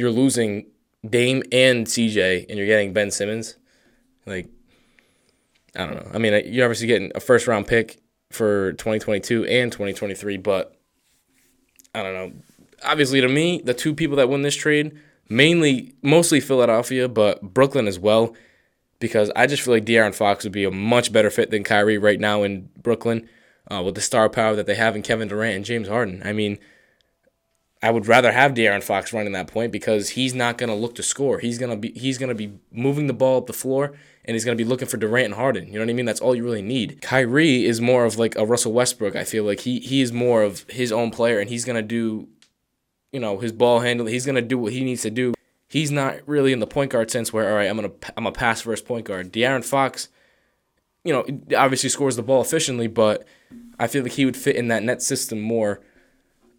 you're 0.00 0.10
losing 0.10 0.66
Dame 1.08 1.42
and 1.52 1.86
CJ, 1.86 2.46
and 2.48 2.58
you're 2.58 2.66
getting 2.66 2.92
Ben 2.92 3.10
Simmons. 3.10 3.56
Like, 4.26 4.48
I 5.76 5.86
don't 5.86 5.94
know. 5.94 6.10
I 6.12 6.18
mean, 6.18 6.52
you're 6.52 6.64
obviously 6.64 6.86
getting 6.86 7.12
a 7.14 7.20
first 7.20 7.46
round 7.46 7.66
pick 7.66 8.00
for 8.30 8.72
2022 8.72 9.44
and 9.44 9.70
2023, 9.70 10.38
but 10.38 10.76
I 11.94 12.02
don't 12.02 12.14
know. 12.14 12.32
Obviously, 12.82 13.20
to 13.20 13.28
me, 13.28 13.60
the 13.62 13.74
two 13.74 13.94
people 13.94 14.16
that 14.16 14.28
win 14.28 14.42
this 14.42 14.56
trade, 14.56 14.98
mainly, 15.28 15.94
mostly 16.02 16.40
Philadelphia, 16.40 17.08
but 17.08 17.42
Brooklyn 17.42 17.86
as 17.86 17.98
well, 17.98 18.34
because 18.98 19.30
I 19.36 19.46
just 19.46 19.62
feel 19.62 19.74
like 19.74 19.84
De'Aaron 19.84 20.14
Fox 20.14 20.44
would 20.44 20.52
be 20.52 20.64
a 20.64 20.70
much 20.70 21.12
better 21.12 21.30
fit 21.30 21.50
than 21.50 21.62
Kyrie 21.62 21.98
right 21.98 22.18
now 22.18 22.42
in 22.42 22.70
Brooklyn 22.82 23.28
uh, 23.70 23.82
with 23.84 23.96
the 23.96 24.00
star 24.00 24.28
power 24.28 24.56
that 24.56 24.66
they 24.66 24.74
have 24.74 24.96
in 24.96 25.02
Kevin 25.02 25.28
Durant 25.28 25.56
and 25.56 25.64
James 25.64 25.88
Harden. 25.88 26.22
I 26.24 26.32
mean, 26.32 26.58
I 27.82 27.90
would 27.90 28.06
rather 28.06 28.30
have 28.32 28.52
De'Aaron 28.52 28.82
Fox 28.82 29.12
running 29.12 29.32
that 29.32 29.46
point 29.46 29.72
because 29.72 30.10
he's 30.10 30.34
not 30.34 30.58
gonna 30.58 30.74
look 30.74 30.94
to 30.96 31.02
score. 31.02 31.38
He's 31.38 31.58
gonna 31.58 31.76
be 31.76 31.92
he's 31.92 32.18
gonna 32.18 32.34
be 32.34 32.52
moving 32.70 33.06
the 33.06 33.14
ball 33.14 33.38
up 33.38 33.46
the 33.46 33.54
floor 33.54 33.94
and 34.24 34.34
he's 34.34 34.44
gonna 34.44 34.56
be 34.56 34.64
looking 34.64 34.86
for 34.86 34.98
Durant 34.98 35.26
and 35.26 35.34
Harden. 35.34 35.66
You 35.68 35.74
know 35.74 35.80
what 35.80 35.90
I 35.90 35.94
mean? 35.94 36.04
That's 36.04 36.20
all 36.20 36.34
you 36.34 36.44
really 36.44 36.60
need. 36.60 37.00
Kyrie 37.00 37.64
is 37.64 37.80
more 37.80 38.04
of 38.04 38.18
like 38.18 38.36
a 38.36 38.44
Russell 38.44 38.74
Westbrook. 38.74 39.16
I 39.16 39.24
feel 39.24 39.44
like 39.44 39.60
he 39.60 39.80
he 39.80 40.02
is 40.02 40.12
more 40.12 40.42
of 40.42 40.64
his 40.68 40.92
own 40.92 41.10
player 41.10 41.38
and 41.40 41.48
he's 41.48 41.64
gonna 41.64 41.82
do, 41.82 42.28
you 43.12 43.20
know, 43.20 43.38
his 43.38 43.52
ball 43.52 43.80
handling. 43.80 44.12
He's 44.12 44.26
gonna 44.26 44.42
do 44.42 44.58
what 44.58 44.74
he 44.74 44.84
needs 44.84 45.02
to 45.02 45.10
do. 45.10 45.32
He's 45.66 45.90
not 45.90 46.16
really 46.26 46.52
in 46.52 46.58
the 46.58 46.66
point 46.66 46.90
guard 46.90 47.10
sense 47.10 47.32
where 47.32 47.48
all 47.48 47.56
right, 47.56 47.70
I'm 47.70 47.76
gonna 47.76 47.92
I'm 48.14 48.26
a 48.26 48.32
pass 48.32 48.60
first 48.60 48.84
point 48.84 49.06
guard. 49.06 49.32
De'Aaron 49.32 49.64
Fox, 49.64 50.10
you 51.02 51.14
know, 51.14 51.24
obviously 51.56 51.88
scores 51.88 52.16
the 52.16 52.22
ball 52.22 52.42
efficiently, 52.42 52.88
but 52.88 53.26
I 53.78 53.86
feel 53.86 54.02
like 54.02 54.12
he 54.12 54.26
would 54.26 54.36
fit 54.36 54.56
in 54.56 54.68
that 54.68 54.82
net 54.82 55.00
system 55.00 55.40
more 55.40 55.80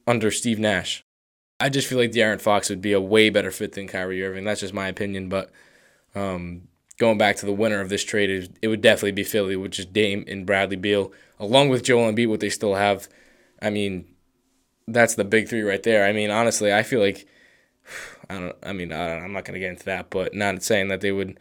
under 0.07 0.31
Steve 0.31 0.57
Nash. 0.57 1.03
I 1.61 1.69
just 1.69 1.87
feel 1.87 1.97
like 1.99 2.11
De'Aaron 2.11 2.41
Fox 2.41 2.69
would 2.69 2.81
be 2.81 2.93
a 2.93 2.99
way 2.99 3.29
better 3.29 3.51
fit 3.51 3.73
than 3.73 3.87
Kyrie 3.87 4.23
Irving. 4.23 4.43
That's 4.43 4.61
just 4.61 4.73
my 4.73 4.87
opinion. 4.87 5.29
But 5.29 5.51
um, 6.15 6.67
going 6.97 7.17
back 7.17 7.35
to 7.37 7.45
the 7.45 7.53
winner 7.53 7.79
of 7.79 7.89
this 7.89 8.03
trade, 8.03 8.49
it 8.61 8.67
would 8.67 8.81
definitely 8.81 9.11
be 9.11 9.23
Philly, 9.23 9.55
which 9.55 9.79
is 9.79 9.85
Dame 9.85 10.25
and 10.27 10.45
Bradley 10.45 10.75
Beal, 10.75 11.11
along 11.39 11.69
with 11.69 11.83
Joel 11.83 12.11
Embiid, 12.11 12.29
what 12.29 12.39
they 12.39 12.49
still 12.49 12.75
have. 12.75 13.07
I 13.61 13.69
mean, 13.69 14.05
that's 14.87 15.15
the 15.15 15.23
big 15.23 15.47
three 15.47 15.61
right 15.61 15.83
there. 15.83 16.05
I 16.05 16.13
mean, 16.13 16.31
honestly, 16.31 16.73
I 16.73 16.83
feel 16.83 16.99
like 16.99 17.27
I 18.29 18.39
don't. 18.39 18.55
I 18.63 18.73
mean, 18.73 18.91
I'm 18.91 19.33
not 19.33 19.45
gonna 19.45 19.59
get 19.59 19.69
into 19.69 19.85
that, 19.85 20.09
but 20.09 20.33
not 20.33 20.63
saying 20.63 20.87
that 20.87 21.01
they 21.01 21.11
would 21.11 21.39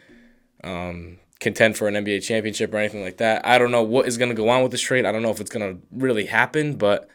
um, 0.63 1.19
contend 1.39 1.77
for 1.77 1.89
an 1.89 1.95
NBA 1.95 2.23
championship 2.23 2.75
or 2.75 2.79
anything 2.79 3.03
like 3.03 3.17
that. 3.19 3.47
I 3.47 3.59
don't 3.59 3.71
know 3.71 3.83
what 3.83 4.07
is 4.07 4.19
gonna 4.19 4.35
go 4.35 4.49
on 4.49 4.63
with 4.63 4.73
this 4.73 4.81
trade. 4.83 5.07
I 5.07 5.13
don't 5.13 5.23
know 5.23 5.31
if 5.31 5.41
it's 5.41 5.51
gonna 5.51 5.79
really 5.91 6.27
happen, 6.27 6.77
but 6.77 7.09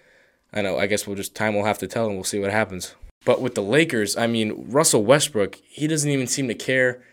I 0.54 0.62
know. 0.62 0.78
I 0.78 0.88
guess 0.88 1.06
we'll 1.06 1.16
just 1.16 1.36
time 1.36 1.54
will 1.54 1.66
have 1.66 1.80
to 1.80 1.88
tell, 1.88 2.06
and 2.08 2.16
we'll 2.16 2.24
see 2.24 2.40
what 2.40 2.52
happens. 2.52 2.96
But 3.25 3.42
with 3.42 3.56
the 3.56 3.64
Lakers, 3.64 4.16
I 4.16 4.28
mean, 4.28 4.66
Russell 4.70 5.04
Westbrook, 5.04 5.56
he 5.68 5.88
doesn't 5.88 6.10
even 6.10 6.28
seem 6.28 6.48
to 6.48 6.54
care 6.54 7.04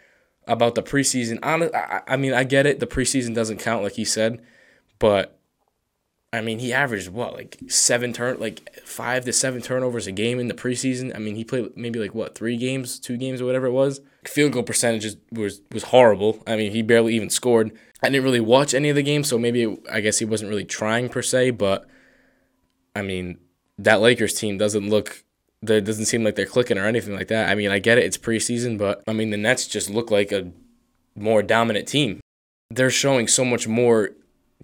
about 0.47 0.75
the 0.75 0.83
preseason. 0.83 1.39
I, 1.43 2.03
I 2.07 2.17
mean, 2.17 2.35
I 2.35 2.45
get 2.45 2.67
it. 2.67 2.81
The 2.81 2.87
preseason 2.87 3.35
doesn't 3.35 3.59
count, 3.59 3.83
like 3.83 3.95
he 3.95 4.05
said, 4.05 4.43
but 4.99 5.39
I 6.35 6.41
mean, 6.41 6.61
he 6.61 6.73
averaged 6.73 7.11
what, 7.11 7.35
like 7.35 7.59
seven 7.69 8.13
turn, 8.13 8.41
like 8.41 8.75
five 8.85 9.25
to 9.27 9.33
seven 9.33 9.61
turnovers 9.61 10.07
a 10.07 10.13
game 10.13 10.39
in 10.39 10.49
the 10.49 10.55
preseason. 10.55 11.15
I 11.15 11.19
mean, 11.19 11.37
he 11.37 11.45
played 11.45 11.77
maybe 11.77 11.99
like 11.99 12.15
what 12.15 12.35
three 12.35 12.57
games, 12.57 12.99
two 12.99 13.19
games, 13.19 13.43
or 13.43 13.45
whatever 13.45 13.67
it 13.67 13.73
was. 13.73 14.01
Field 14.25 14.53
goal 14.53 14.63
percentages 14.63 15.17
was 15.31 15.61
was 15.73 15.85
horrible. 15.85 16.43
I 16.47 16.57
mean, 16.57 16.73
he 16.73 16.81
barely 16.81 17.15
even 17.15 17.29
scored. 17.29 17.73
I 18.03 18.09
didn't 18.09 18.25
really 18.25 18.41
watch 18.41 18.73
any 18.73 18.89
of 18.89 18.97
the 18.97 19.03
games, 19.03 19.29
so 19.29 19.39
maybe 19.39 19.63
it, 19.63 19.79
I 19.91 20.01
guess 20.01 20.19
he 20.19 20.25
wasn't 20.25 20.49
really 20.49 20.65
trying 20.65 21.11
per 21.11 21.23
se. 21.23 21.51
But 21.51 21.87
I 22.95 23.03
mean, 23.03 23.39
that 23.79 24.01
Lakers 24.01 24.35
team 24.35 24.59
doesn't 24.59 24.89
look. 24.89 25.25
That 25.63 25.85
doesn't 25.85 26.07
seem 26.07 26.25
like 26.25 26.35
they're 26.35 26.47
clicking 26.47 26.79
or 26.79 26.87
anything 26.87 27.15
like 27.15 27.29
that. 27.29 27.49
I 27.49 27.55
mean, 27.55 27.71
I 27.71 27.79
get 27.79 27.99
it; 27.99 28.05
it's 28.05 28.19
preseason, 28.19 28.79
but 28.79 29.03
I 29.07 29.13
mean, 29.13 29.31
the 29.31 29.37
Nets 29.37 29.67
just 29.67 29.91
look 29.91 30.11
like 30.11 30.33
a 30.33 30.51
more 31.15 31.43
dominant 31.43 31.89
team. 31.89 32.21
They're 32.71 32.91
showing 32.91 33.29
so 33.29 33.45
much 33.45 33.69
more 33.69 34.11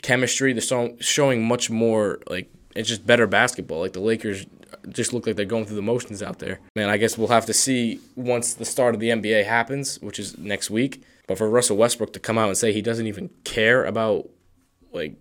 chemistry. 0.02 0.52
They're 0.52 0.90
showing 1.00 1.44
much 1.44 1.70
more 1.70 2.20
like 2.28 2.50
it's 2.74 2.88
just 2.88 3.06
better 3.06 3.26
basketball. 3.26 3.80
Like 3.80 3.92
the 3.92 4.00
Lakers 4.00 4.46
just 4.88 5.12
look 5.12 5.26
like 5.26 5.36
they're 5.36 5.44
going 5.44 5.64
through 5.66 5.76
the 5.76 5.82
motions 5.82 6.22
out 6.22 6.38
there. 6.38 6.60
Man, 6.76 6.88
I 6.88 6.96
guess 6.96 7.18
we'll 7.18 7.28
have 7.28 7.46
to 7.46 7.52
see 7.52 8.00
once 8.16 8.54
the 8.54 8.64
start 8.64 8.94
of 8.94 9.00
the 9.00 9.08
NBA 9.08 9.44
happens, 9.44 9.98
which 10.00 10.18
is 10.18 10.38
next 10.38 10.70
week. 10.70 11.02
But 11.26 11.38
for 11.38 11.48
Russell 11.48 11.76
Westbrook 11.76 12.12
to 12.14 12.20
come 12.20 12.38
out 12.38 12.48
and 12.48 12.56
say 12.56 12.72
he 12.72 12.82
doesn't 12.82 13.06
even 13.06 13.30
care 13.44 13.84
about 13.84 14.28
like 14.92 15.16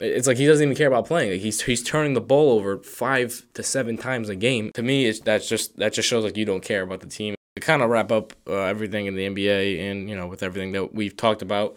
it's 0.00 0.26
like 0.26 0.36
he 0.36 0.46
doesn't 0.46 0.62
even 0.62 0.76
care 0.76 0.86
about 0.86 1.06
playing. 1.06 1.32
Like 1.32 1.40
he's 1.40 1.60
he's 1.62 1.82
turning 1.82 2.14
the 2.14 2.20
ball 2.20 2.52
over 2.52 2.78
five 2.78 3.44
to 3.54 3.62
seven 3.62 3.96
times 3.96 4.28
a 4.28 4.36
game. 4.36 4.70
To 4.74 4.82
me, 4.82 5.06
it's 5.06 5.20
that's 5.20 5.48
just 5.48 5.76
that 5.78 5.92
just 5.92 6.08
shows 6.08 6.24
like 6.24 6.36
you 6.36 6.44
don't 6.44 6.62
care 6.62 6.82
about 6.82 7.00
the 7.00 7.06
team. 7.06 7.34
To 7.56 7.60
kind 7.62 7.82
of 7.82 7.90
wrap 7.90 8.12
up 8.12 8.32
uh, 8.46 8.62
everything 8.62 9.06
in 9.06 9.16
the 9.16 9.28
NBA 9.28 9.80
and 9.80 10.08
you 10.08 10.16
know 10.16 10.26
with 10.26 10.42
everything 10.42 10.72
that 10.72 10.94
we've 10.94 11.16
talked 11.16 11.42
about 11.42 11.76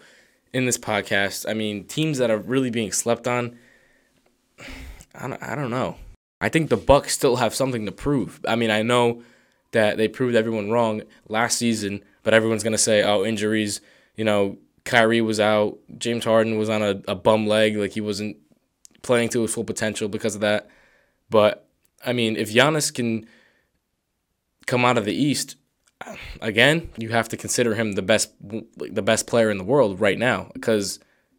in 0.52 0.66
this 0.66 0.78
podcast, 0.78 1.48
I 1.48 1.54
mean 1.54 1.84
teams 1.84 2.18
that 2.18 2.30
are 2.30 2.38
really 2.38 2.70
being 2.70 2.92
slept 2.92 3.26
on. 3.26 3.58
I 5.14 5.28
don't, 5.28 5.42
I 5.42 5.54
don't 5.54 5.70
know. 5.70 5.96
I 6.40 6.48
think 6.48 6.70
the 6.70 6.76
Bucks 6.76 7.12
still 7.12 7.36
have 7.36 7.54
something 7.54 7.86
to 7.86 7.92
prove. 7.92 8.40
I 8.46 8.56
mean, 8.56 8.70
I 8.70 8.82
know 8.82 9.22
that 9.72 9.96
they 9.96 10.08
proved 10.08 10.34
everyone 10.34 10.70
wrong 10.70 11.02
last 11.28 11.58
season, 11.58 12.02
but 12.22 12.34
everyone's 12.34 12.62
gonna 12.62 12.78
say, 12.78 13.02
"Oh, 13.02 13.24
injuries." 13.24 13.80
You 14.16 14.24
know, 14.24 14.58
Kyrie 14.84 15.20
was 15.20 15.40
out. 15.40 15.78
James 15.98 16.24
Harden 16.24 16.58
was 16.58 16.68
on 16.68 16.82
a, 16.82 17.00
a 17.08 17.14
bum 17.14 17.46
leg, 17.46 17.76
like 17.76 17.92
he 17.92 18.00
wasn't 18.00 18.36
playing 19.02 19.28
to 19.30 19.42
his 19.42 19.54
full 19.54 19.64
potential 19.64 20.08
because 20.08 20.34
of 20.34 20.40
that. 20.40 20.68
But 21.30 21.68
I 22.04 22.12
mean, 22.12 22.36
if 22.36 22.52
Giannis 22.52 22.92
can 22.92 23.26
come 24.66 24.84
out 24.84 24.98
of 24.98 25.04
the 25.04 25.14
East, 25.14 25.56
again, 26.40 26.90
you 26.96 27.10
have 27.10 27.28
to 27.30 27.36
consider 27.36 27.74
him 27.74 27.92
the 27.92 28.02
best, 28.02 28.32
the 28.40 29.02
best 29.02 29.26
player 29.26 29.50
in 29.50 29.58
the 29.58 29.64
world 29.64 30.00
right 30.00 30.18
now 30.18 30.50
because 30.54 30.98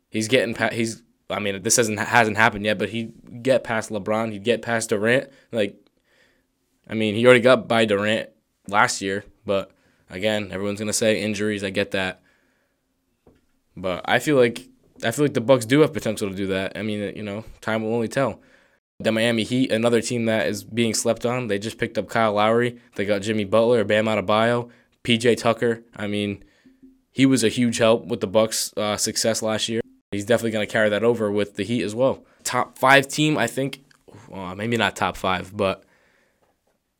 he's 0.10 0.28
getting 0.28 0.54
past, 0.54 0.74
he's. 0.74 1.02
I 1.30 1.40
mean, 1.40 1.64
this 1.64 1.78
hasn't 1.78 2.00
hasn't 2.00 2.38
happened 2.38 2.66
yet, 2.66 2.78
but 2.78 2.90
he'd 2.90 3.42
get 3.44 3.64
past 3.64 3.90
LeBron, 3.90 4.34
he'd 4.34 4.44
get 4.44 4.62
past 4.62 4.90
Durant. 4.90 5.30
Like, 5.52 5.76
I 6.88 6.94
mean, 6.94 7.16
he 7.16 7.26
already 7.26 7.40
got 7.40 7.68
by 7.68 7.86
Durant 7.86 8.30
last 8.68 9.02
year, 9.02 9.24
but 9.46 9.72
again, 10.10 10.52
everyone's 10.52 10.80
gonna 10.80 10.94
say 10.94 11.22
injuries. 11.22 11.64
I 11.64 11.70
get 11.70 11.92
that. 11.92 12.23
But 13.76 14.02
I 14.06 14.20
feel 14.20 14.36
like 14.36 14.68
I 15.04 15.12
feel 15.12 15.26
like 15.26 15.34
the 15.34 15.42
Bucks 15.42 15.66
do 15.66 15.82
have 15.82 15.94
potential 15.94 16.30
to 16.30 16.36
do 16.36 16.48
that. 16.48 16.78
I 16.78 16.82
mean, 16.82 17.16
you 17.16 17.24
know, 17.24 17.44
time 17.62 17.84
will 17.84 17.94
only 17.94 18.08
tell. 18.08 18.42
The 19.00 19.12
Miami 19.12 19.44
Heat, 19.44 19.72
another 19.72 20.02
team 20.02 20.26
that 20.26 20.48
is 20.48 20.64
being 20.64 20.94
slept 20.94 21.26
on. 21.26 21.48
They 21.48 21.60
just 21.60 21.78
picked 21.78 21.98
up 21.98 22.08
Kyle 22.08 22.34
Lowry. 22.34 22.80
They 22.96 23.06
got 23.06 23.22
Jimmy 23.22 23.44
Butler, 23.44 23.84
Bam 23.84 24.06
Adebayo, 24.06 24.70
PJ 25.04 25.38
Tucker. 25.38 25.84
I 25.96 26.08
mean, 26.08 26.44
he 27.12 27.26
was 27.26 27.44
a 27.44 27.50
huge 27.50 27.80
help 27.80 28.06
with 28.06 28.22
the 28.22 28.28
Bucks' 28.28 28.72
uh, 28.78 28.98
success 28.98 29.42
last 29.42 29.68
year. 29.68 29.82
He's 30.12 30.26
definitely 30.26 30.52
going 30.52 30.66
to 30.66 30.72
carry 30.72 30.90
that 30.90 31.04
over 31.04 31.32
with 31.32 31.56
the 31.56 31.64
Heat 31.64 31.84
as 31.84 31.96
well. 31.96 32.24
Top 32.44 32.78
five 32.78 33.08
team, 33.08 33.38
I 33.38 33.48
think. 33.48 33.84
Well, 34.30 34.56
maybe 34.56 34.78
not 34.78 34.96
top 34.96 35.18
five, 35.18 35.56
but 35.56 35.84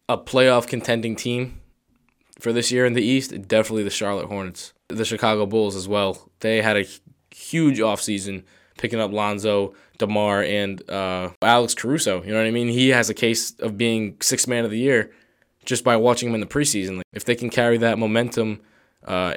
a 0.10 0.18
playoff 0.18 0.68
contending 0.68 1.16
team 1.16 1.60
for 2.40 2.52
this 2.52 2.72
year 2.72 2.86
in 2.86 2.94
the 2.94 3.04
East. 3.04 3.48
Definitely 3.48 3.84
the 3.84 3.90
Charlotte 3.90 4.28
Hornets, 4.28 4.74
the 4.94 5.06
Chicago 5.06 5.46
Bulls 5.46 5.76
as 5.76 5.88
well. 5.88 6.30
They 6.40 6.62
had 6.62 6.78
a 6.78 6.86
huge 7.32 7.80
offseason 7.80 8.44
picking 8.78 9.00
up 9.00 9.12
Lonzo, 9.12 9.74
DeMar, 9.98 10.44
and 10.44 10.90
uh, 10.90 11.30
Alex 11.42 11.74
Caruso. 11.74 12.24
You 12.24 12.32
know 12.32 12.38
what 12.38 12.48
I 12.48 12.52
mean? 12.52 12.68
He 12.68 12.90
has 12.90 13.10
a 13.10 13.14
case 13.14 13.52
of 13.60 13.78
being 13.78 14.18
six 14.22 14.48
man 14.48 14.66
of 14.66 14.72
the 14.72 14.80
year 14.80 15.12
just 15.66 15.84
by 15.84 15.96
watching 15.96 16.30
him 16.30 16.36
in 16.36 16.42
the 16.42 16.48
preseason. 16.48 16.98
Like, 16.98 17.06
if 17.14 17.26
they 17.26 17.36
can 17.36 17.50
carry 17.50 17.78
that 17.78 17.98
momentum 17.98 18.62
uh, 19.06 19.36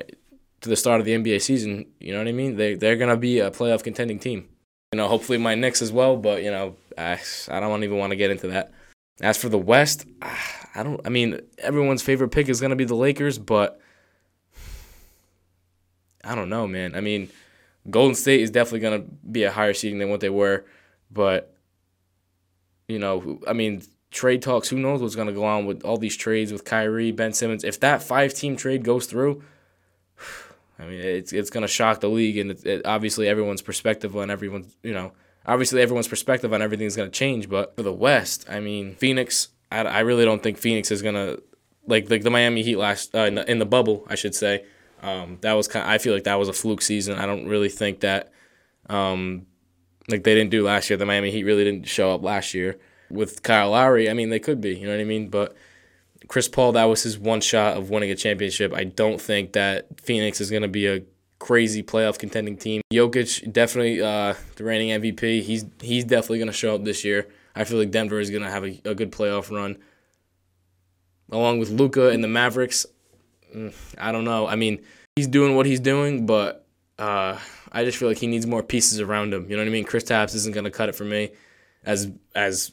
to 0.61 0.69
the 0.69 0.77
start 0.77 1.01
of 1.01 1.07
the 1.07 1.13
NBA 1.13 1.43
season, 1.43 1.87
you 2.01 2.13
know 2.13 2.19
what 2.19 2.29
I 2.29 2.33
mean? 2.33 2.57
They 2.57 2.75
they're 2.75 2.97
gonna 2.97 3.17
be 3.17 3.39
a 3.41 3.51
playoff 3.51 3.83
contending 3.83 4.19
team. 4.19 4.49
You 4.93 4.99
know, 4.99 5.09
hopefully 5.09 5.39
my 5.39 5.55
Knicks 5.55 5.83
as 5.83 5.93
well, 5.93 6.17
but 6.17 6.43
you 6.43 6.51
know, 6.51 6.77
I, 6.97 7.21
I 7.49 7.61
don't 7.61 7.85
even 7.85 7.99
want 7.99 8.11
to 8.13 8.17
get 8.17 8.31
into 8.31 8.49
that. 8.49 8.73
As 9.21 9.37
for 9.37 9.49
the 9.49 9.59
West, 9.59 10.07
I 10.23 10.83
don't. 10.83 11.01
I 11.05 11.09
mean, 11.09 11.41
everyone's 11.59 12.03
favorite 12.03 12.29
pick 12.29 12.49
is 12.49 12.61
gonna 12.61 12.77
be 12.77 12.85
the 12.85 12.95
Lakers, 12.95 13.39
but 13.39 13.81
I 16.27 16.35
don't 16.35 16.49
know, 16.49 16.67
man. 16.67 16.95
I 16.95 17.01
mean, 17.01 17.31
Golden 17.89 18.15
State 18.15 18.41
is 18.41 18.51
definitely 18.51 18.81
gonna 18.81 19.05
be 19.31 19.45
a 19.45 19.53
higher 19.53 19.75
seeding 19.75 19.99
than 19.99 20.11
what 20.11 20.21
they 20.21 20.31
were, 20.31 20.65
but 21.11 21.55
you 22.89 22.99
know, 22.99 23.41
I 23.47 23.53
mean, 23.53 23.83
trade 24.11 24.43
talks. 24.43 24.69
Who 24.69 24.79
knows 24.79 25.01
what's 25.01 25.17
gonna 25.17 25.33
go 25.33 25.45
on 25.45 25.67
with 25.67 25.85
all 25.85 25.97
these 25.97 26.17
trades 26.17 26.53
with 26.53 26.65
Kyrie, 26.65 27.13
Ben 27.13 27.33
Simmons? 27.33 27.65
If 27.65 27.81
that 27.81 28.03
five 28.03 28.35
team 28.35 28.57
trade 28.57 28.85
goes 28.85 29.07
through, 29.07 29.43
I 30.79 30.87
mean, 30.87 31.01
it's 31.01 31.33
it's 31.33 31.51
gonna 31.51 31.69
shock 31.69 32.01
the 32.01 32.09
league, 32.09 32.39
and 32.39 32.51
it, 32.51 32.67
it, 32.67 32.87
obviously 32.87 33.29
everyone's 33.29 33.63
perspective 33.63 34.17
on 34.17 34.31
everyone's, 34.31 34.77
you 34.83 34.93
know, 34.93 35.13
obviously 35.47 35.81
everyone's 35.81 36.09
perspective 36.09 36.53
on 36.53 36.63
everything 36.63 36.87
is 36.87 36.97
gonna 36.97 37.09
change. 37.09 37.49
But 37.49 37.77
for 37.77 37.83
the 37.83 37.93
West, 37.93 38.47
I 38.49 38.61
mean, 38.61 38.95
Phoenix, 38.97 39.49
I, 39.71 39.81
I 39.81 40.01
really 40.01 40.25
don't 40.25 40.43
think 40.43 40.59
Phoenix 40.59 40.91
is 40.91 41.03
gonna 41.03 41.37
like 41.87 42.11
like 42.11 42.23
the 42.23 42.31
Miami 42.31 42.63
Heat 42.63 42.77
last 42.77 43.15
uh, 43.15 43.21
in, 43.21 43.37
the, 43.37 43.51
in 43.51 43.59
the 43.59 43.67
bubble, 43.67 44.05
I 44.09 44.17
should 44.17 44.35
say. 44.35 44.65
Um, 45.03 45.39
that 45.43 45.53
was 45.53 45.69
kind. 45.69 45.85
Of, 45.85 45.91
I 45.91 45.99
feel 45.99 46.15
like 46.15 46.25
that 46.25 46.39
was 46.39 46.49
a 46.49 46.53
fluke 46.53 46.83
season. 46.83 47.19
I 47.19 47.27
don't 47.27 47.47
really 47.47 47.69
think 47.69 48.01
that, 48.01 48.33
um, 48.89 49.47
like 50.09 50.25
they 50.25 50.35
didn't 50.35 50.51
do 50.51 50.65
last 50.65 50.91
year. 50.91 50.97
The 50.97 51.07
Miami 51.07 51.31
Heat 51.31 51.45
really 51.45 51.65
didn't 51.65 51.87
show 51.87 52.13
up 52.13 52.23
last 52.23 52.55
year 52.55 52.79
with 53.11 53.43
Kyle 53.43 53.71
Lowry. 53.71 54.11
I 54.11 54.15
mean, 54.15 54.31
they 54.31 54.39
could 54.39 54.61
be. 54.61 54.77
You 54.77 54.87
know 54.87 54.93
what 54.93 55.01
I 55.01 55.05
mean? 55.05 55.29
But 55.29 55.57
Chris 56.29 56.49
Paul, 56.49 56.73
that 56.73 56.85
was 56.85 57.03
his 57.03 57.19
one 57.19 57.41
shot 57.41 57.77
of 57.77 57.91
winning 57.91 58.11
a 58.11 58.17
championship. 58.17 58.73
I 58.75 58.85
don't 58.85 59.21
think 59.21 59.53
that 59.53 60.01
Phoenix 60.01 60.41
is 60.41 60.51
going 60.51 60.63
to 60.63 60.69
be 60.69 60.87
a 60.87 61.03
crazy 61.39 61.83
playoff 61.83 62.19
contending 62.19 62.57
team. 62.57 62.83
Jokic, 62.93 63.53
definitely 63.53 64.03
uh, 64.03 64.35
the 64.57 64.65
reigning 64.65 65.01
MVP. 65.01 65.43
He's 65.43 65.65
he's 65.81 66.05
definitely 66.05 66.39
going 66.39 66.49
to 66.49 66.53
show 66.53 66.75
up 66.75 66.85
this 66.85 67.05
year. 67.05 67.29
I 67.55 67.65
feel 67.65 67.79
like 67.79 67.91
Denver 67.91 68.21
is 68.21 68.31
going 68.31 68.43
to 68.43 68.51
have 68.51 68.65
a, 68.65 68.81
a 68.85 68.95
good 68.95 69.13
playoff 69.13 69.51
run. 69.51 69.79
Along 71.31 71.59
with 71.59 71.71
Luka 71.71 72.11
and 72.11 72.23
the 72.23 72.29
Mavericks, 72.29 72.87
I 73.99 74.13
don't 74.13 74.25
know. 74.25 74.47
I 74.47 74.57
mean, 74.57 74.83
he's 75.17 75.27
doing 75.27 75.57
what 75.57 75.67
he's 75.67 75.81
doing, 75.81 76.27
but 76.27 76.67
uh, 76.99 77.39
I 77.73 77.85
just 77.85 77.99
feel 77.99 78.09
like 78.09 78.19
he 78.19 78.27
needs 78.27 78.47
more 78.47 78.63
pieces 78.63 79.01
around 79.01 79.33
him. 79.35 79.49
You 79.49 79.57
know 79.57 79.63
what 79.63 79.69
I 79.69 79.73
mean? 79.73 79.85
Kristaps 79.85 80.35
isn't 80.35 80.55
going 80.55 80.65
to 80.65 80.71
cut 80.71 80.89
it 80.89 80.95
for 80.95 81.05
me, 81.05 81.31
as 81.85 82.11
as 82.35 82.73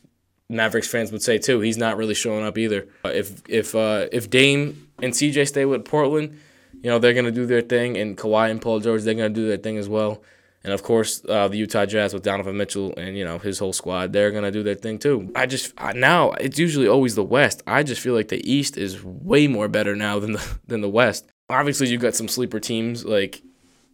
Mavericks 0.49 0.87
fans 0.87 1.11
would 1.11 1.21
say 1.21 1.37
too. 1.37 1.59
He's 1.59 1.77
not 1.77 1.97
really 1.97 2.13
showing 2.13 2.45
up 2.45 2.57
either. 2.57 2.87
If 3.05 3.41
if 3.47 3.75
uh, 3.75 4.07
if 4.11 4.29
Dame 4.29 4.89
and 5.01 5.13
CJ 5.13 5.47
stay 5.47 5.65
with 5.65 5.85
Portland, 5.85 6.39
you 6.73 6.89
know 6.89 6.99
they're 6.99 7.13
gonna 7.13 7.31
do 7.31 7.45
their 7.45 7.61
thing, 7.61 7.97
and 7.97 8.17
Kawhi 8.17 8.51
and 8.51 8.61
Paul 8.61 8.79
George 8.79 9.03
they're 9.03 9.13
gonna 9.13 9.29
do 9.29 9.47
their 9.47 9.57
thing 9.57 9.77
as 9.77 9.89
well. 9.89 10.21
And 10.63 10.73
of 10.73 10.81
course, 10.81 11.23
uh, 11.27 11.49
the 11.49 11.57
Utah 11.57 11.85
Jazz 11.85 12.13
with 12.13 12.23
Donovan 12.23 12.55
Mitchell 12.55 12.93
and 12.95 13.17
you 13.17 13.25
know 13.25 13.37
his 13.37 13.59
whole 13.59 13.73
squad, 13.73 14.13
they're 14.13 14.31
gonna 14.31 14.51
do 14.51 14.63
their 14.63 14.75
thing 14.75 14.97
too. 14.97 15.31
I 15.35 15.45
just 15.45 15.73
I, 15.77 15.93
now 15.93 16.31
it's 16.31 16.57
usually 16.57 16.87
always 16.87 17.15
the 17.15 17.23
West. 17.23 17.61
I 17.67 17.83
just 17.83 18.01
feel 18.01 18.13
like 18.13 18.29
the 18.29 18.49
East 18.49 18.77
is 18.77 19.03
way 19.03 19.47
more 19.47 19.67
better 19.67 19.95
now 19.95 20.19
than 20.19 20.33
the 20.33 20.57
than 20.67 20.81
the 20.81 20.89
West. 20.89 21.27
Obviously, 21.49 21.89
you've 21.89 22.01
got 22.01 22.15
some 22.15 22.29
sleeper 22.29 22.59
teams 22.59 23.03
like 23.03 23.41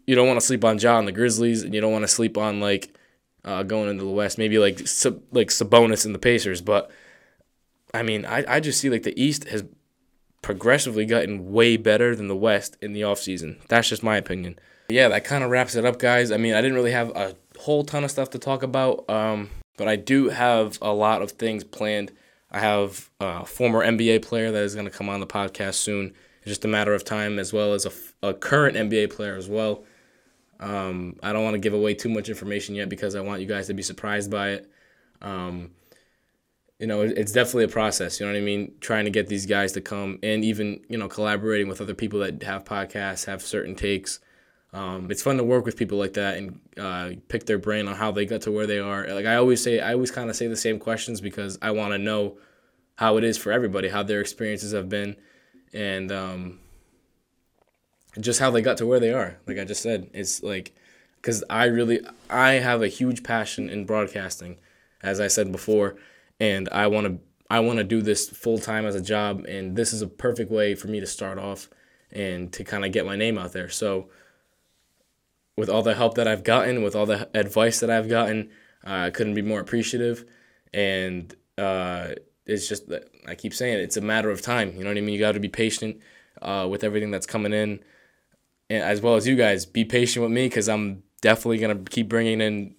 you 0.06 0.16
don't 0.16 0.28
want 0.28 0.40
to 0.40 0.46
sleep 0.46 0.64
on 0.64 0.78
John 0.78 1.06
the 1.06 1.12
Grizzlies, 1.12 1.64
and 1.64 1.74
you 1.74 1.82
don't 1.82 1.92
want 1.92 2.04
to 2.04 2.08
sleep 2.08 2.38
on 2.38 2.60
like 2.60 2.94
uh, 3.44 3.64
going 3.64 3.90
into 3.90 4.04
the 4.04 4.12
West. 4.12 4.38
Maybe 4.38 4.60
like 4.60 4.88
sub, 4.88 5.24
like 5.32 5.48
Sabonis 5.48 6.06
and 6.06 6.14
the 6.14 6.20
Pacers, 6.20 6.62
but 6.62 6.92
I 7.96 8.04
mean, 8.04 8.26
I, 8.26 8.44
I 8.48 8.60
just 8.60 8.80
see 8.80 8.92
like 8.92 9.04
the 9.04 9.20
East 9.20 9.48
has 9.50 9.64
progressively 10.44 11.06
gotten 11.06 11.52
way 11.52 11.78
better 11.78 12.16
than 12.16 12.28
the 12.28 12.36
West 12.36 12.78
in 12.80 12.94
the 12.94 13.02
offseason. 13.02 13.58
That's 13.68 13.90
just 13.90 14.04
my 14.04 14.18
opinion. 14.18 14.60
Yeah, 14.90 15.08
that 15.10 15.24
kind 15.24 15.44
of 15.44 15.52
wraps 15.52 15.76
it 15.76 15.86
up, 15.86 16.00
guys. 16.00 16.32
I 16.32 16.38
mean, 16.38 16.54
I 16.54 16.62
didn't 16.62 16.76
really 16.76 16.92
have 16.92 17.10
a 17.16 17.36
whole 17.60 17.84
ton 17.84 18.04
of 18.04 18.12
stuff 18.12 18.32
to 18.32 18.40
talk 18.40 18.64
about, 18.64 19.08
um, 19.10 19.50
but 19.78 19.88
I 19.88 19.96
do 19.96 20.30
have 20.30 20.80
a 20.82 20.92
lot 20.92 21.22
of 21.22 21.32
things 21.32 21.64
planned. 21.64 22.12
I 22.52 22.60
have 22.60 23.10
a 23.20 23.46
former 23.46 23.86
NBA 23.86 24.24
player 24.24 24.52
that 24.52 24.64
is 24.64 24.74
going 24.74 24.88
to 24.88 24.92
come 24.92 25.08
on 25.08 25.20
the 25.20 25.28
podcast 25.28 25.76
soon. 25.76 26.14
It's 26.42 26.48
just 26.48 26.66
a 26.66 26.68
matter 26.68 26.96
of 26.96 27.04
time, 27.04 27.38
as 27.38 27.54
well 27.54 27.74
as 27.74 27.86
a, 27.86 27.92
a 28.28 28.34
current 28.34 28.76
NBA 28.76 29.12
player 29.12 29.36
as 29.36 29.48
well. 29.48 29.84
Um, 30.60 31.18
I 31.22 31.32
don't 31.32 31.44
want 31.44 31.54
to 31.54 31.60
give 31.60 31.74
away 31.74 31.94
too 31.94 32.10
much 32.10 32.28
information 32.28 32.74
yet 32.74 32.90
because 32.90 33.16
I 33.16 33.22
want 33.22 33.42
you 33.42 33.48
guys 33.48 33.68
to 33.68 33.76
be 33.76 33.84
surprised 33.84 34.32
by 34.32 34.50
it. 34.50 34.72
Um, 35.22 35.72
you 36.80 36.88
know, 36.88 37.02
it's 37.02 37.32
definitely 37.32 37.66
a 37.66 37.70
process. 37.70 38.20
You 38.20 38.26
know 38.26 38.32
what 38.32 38.40
I 38.40 38.42
mean? 38.42 38.74
Trying 38.80 39.06
to 39.06 39.12
get 39.12 39.28
these 39.28 39.46
guys 39.46 39.74
to 39.74 39.82
come 39.82 40.18
and 40.24 40.44
even, 40.44 40.82
you 40.90 40.98
know, 40.98 41.10
collaborating 41.10 41.68
with 41.68 41.82
other 41.82 41.94
people 41.94 42.20
that 42.22 42.42
have 42.44 42.64
podcasts, 42.64 43.26
have 43.26 43.42
certain 43.42 43.76
takes. 43.76 44.20
Um, 44.72 45.10
it's 45.10 45.24
fun 45.24 45.38
to 45.38 45.44
work 45.44 45.66
with 45.66 45.78
people 45.78 45.98
like 45.98 46.14
that 46.14 46.38
and 46.38 46.60
uh, 46.78 47.12
pick 47.28 47.46
their 47.46 47.58
brain 47.58 47.88
on 47.88 47.96
how 47.96 48.12
they 48.12 48.26
got 48.26 48.42
to 48.42 48.52
where 48.52 48.68
they 48.68 48.80
are. 48.80 49.08
Like 49.08 49.26
I 49.26 49.36
always 49.36 49.64
say, 49.64 49.80
I 49.80 49.94
always 49.94 50.12
kind 50.12 50.30
of 50.30 50.36
say 50.36 50.48
the 50.48 50.56
same 50.56 50.78
questions 50.80 51.22
because 51.22 51.58
I 51.62 51.72
want 51.72 51.94
to 51.94 51.98
know 51.98 52.38
how 52.96 53.18
it 53.18 53.24
is 53.24 53.38
for 53.38 53.52
everybody, 53.52 53.90
how 53.90 54.04
their 54.04 54.22
experiences 54.22 54.74
have 54.74 54.90
been, 54.90 55.16
and 55.74 56.12
um, 56.12 56.60
just 58.20 58.40
how 58.40 58.52
they 58.52 58.62
got 58.62 58.78
to 58.78 58.86
where 58.86 59.00
they 59.00 59.14
are. 59.14 59.38
Like 59.48 59.58
I 59.58 59.66
just 59.66 59.82
said, 59.82 60.10
it's 60.14 60.44
like 60.44 60.74
because 61.22 61.44
I 61.50 61.66
really 61.66 62.02
I 62.30 62.54
have 62.54 62.82
a 62.82 62.88
huge 62.88 63.24
passion 63.24 63.70
in 63.70 63.86
broadcasting, 63.86 64.58
as 65.02 65.20
I 65.20 65.28
said 65.28 65.52
before, 65.52 65.96
and 66.40 66.70
I 66.72 66.88
want 66.88 67.08
to 67.08 67.20
I 67.50 67.62
want 67.62 67.78
to 67.78 67.84
do 67.84 68.02
this 68.02 68.30
full 68.30 68.60
time 68.60 68.86
as 68.86 68.96
a 68.96 69.02
job, 69.02 69.46
and 69.48 69.76
this 69.76 69.94
is 69.94 70.04
a 70.04 70.08
perfect 70.08 70.52
way 70.52 70.76
for 70.76 70.88
me 70.88 71.00
to 71.00 71.08
start 71.08 71.40
off 71.40 71.70
and 72.12 72.52
to 72.54 72.64
kind 72.64 72.86
of 72.86 72.92
get 72.92 73.06
my 73.06 73.16
name 73.16 73.38
out 73.38 73.54
there. 73.54 73.70
So 73.70 74.10
with 75.60 75.70
all 75.70 75.84
the 75.84 75.96
help 75.96 76.16
that 76.16 76.28
I've 76.28 76.44
gotten, 76.44 76.82
with 76.82 76.96
all 76.96 77.06
the 77.06 77.30
advice 77.34 77.80
that 77.82 77.90
I've 77.90 78.10
gotten, 78.10 78.50
uh, 78.86 79.08
I 79.08 79.10
couldn't 79.12 79.36
be 79.36 79.42
more 79.42 79.60
appreciative, 79.60 80.26
and 80.74 81.36
uh, 81.58 82.10
it's 82.46 82.68
just 82.68 82.88
that 82.90 83.10
I 83.28 83.36
keep 83.36 83.54
saying 83.54 83.80
it's 83.80 83.98
a 83.98 84.02
matter 84.02 84.30
of 84.30 84.42
time. 84.42 84.74
You 84.76 84.84
know 84.84 84.90
what 84.90 84.98
I 84.98 85.02
mean? 85.02 85.14
You 85.14 85.20
got 85.20 85.34
to 85.34 85.40
be 85.40 85.50
patient 85.50 86.02
uh, 86.42 86.68
with 86.70 86.84
everything 86.84 87.12
that's 87.12 87.28
coming 87.28 87.54
in 87.54 87.80
and 88.70 88.84
as 88.84 89.02
well 89.02 89.16
as 89.16 89.28
you 89.28 89.36
guys, 89.36 89.66
be 89.66 89.84
patient 89.84 90.24
with 90.24 90.32
me 90.32 90.46
because 90.46 90.70
I'm 90.70 91.04
definitely 91.22 91.58
gonna 91.58 91.80
keep 91.90 92.08
bringing 92.08 92.42
in 92.42 92.76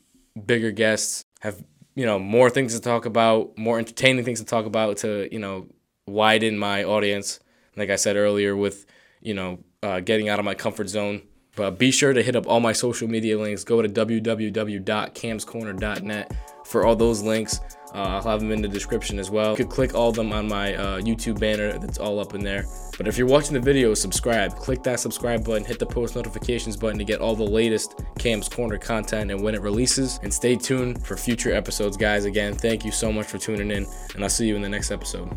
bigger 0.47 0.71
guests. 0.71 1.25
Have 1.41 1.63
you 1.95 2.07
know 2.07 2.19
more 2.19 2.49
things 2.49 2.75
to 2.75 2.81
talk 2.81 3.07
about, 3.07 3.59
more 3.59 3.79
entertaining 3.79 4.25
things 4.25 4.41
to 4.41 4.47
talk 4.47 4.67
about 4.67 4.99
to 4.99 5.29
you 5.33 5.39
know 5.39 5.67
widen 6.07 6.59
my 6.59 6.85
audience. 6.85 7.41
Like 7.77 7.91
I 7.91 7.97
said 7.97 8.17
earlier, 8.17 8.55
with 8.55 8.87
you 9.21 9.35
know 9.35 9.59
uh, 9.83 10.01
getting 10.01 10.29
out 10.29 10.39
of 10.39 10.45
my 10.45 10.55
comfort 10.55 10.89
zone. 10.89 11.23
But 11.61 11.79
be 11.79 11.91
sure 11.91 12.15
to 12.15 12.23
hit 12.23 12.37
up 12.37 12.49
all 12.49 12.59
my 12.59 12.73
social 12.73 13.07
media 13.07 13.39
links. 13.39 13.65
Go 13.65 13.83
to 13.83 13.89
www.camscorner.net 13.89 16.33
for 16.65 16.87
all 16.87 16.97
those 16.97 17.23
links. 17.23 17.61
Uh, 17.95 17.99
I'll 17.99 18.23
have 18.23 18.41
them 18.41 18.51
in 18.51 18.63
the 18.63 18.69
description 18.69 19.19
as 19.19 19.31
well. 19.31 19.51
You 19.51 19.59
could 19.59 19.69
click 19.69 19.95
all 19.95 20.09
of 20.09 20.15
them 20.15 20.33
on 20.33 20.49
my 20.49 20.75
uh, 20.75 21.03
YouTube 21.03 21.39
banner 21.39 21.79
that's 21.79 21.99
all 21.99 22.19
up 22.19 22.35
in 22.35 22.43
there. 22.43 22.65
But 22.97 23.09
if 23.09 23.19
you're 23.19 23.27
watching 23.27 23.53
the 23.53 23.61
video, 23.61 23.93
subscribe. 23.93 24.57
Click 24.57 24.83
that 24.85 25.01
subscribe 25.01 25.45
button, 25.45 25.67
hit 25.67 25.79
the 25.79 25.85
post 25.85 26.17
notifications 26.17 26.79
button 26.79 26.97
to 26.97 27.05
get 27.05 27.21
all 27.21 27.37
the 27.37 27.45
latest 27.45 28.01
Cam's 28.19 28.49
Corner 28.49 28.79
content 28.79 29.31
and 29.31 29.43
when 29.43 29.55
it 29.55 29.61
releases. 29.61 30.19
And 30.23 30.33
stay 30.33 30.57
tuned 30.57 31.07
for 31.07 31.15
future 31.15 31.53
episodes, 31.53 31.99
guys. 31.99 32.25
Again, 32.25 32.55
thank 32.55 32.87
you 32.87 32.91
so 32.91 33.13
much 33.13 33.27
for 33.27 33.37
tuning 33.37 33.71
in, 33.71 33.87
and 34.15 34.25
I'll 34.25 34.31
see 34.31 34.47
you 34.47 34.57
in 34.57 34.63
the 34.63 34.69
next 34.71 34.91
episode. 34.91 35.29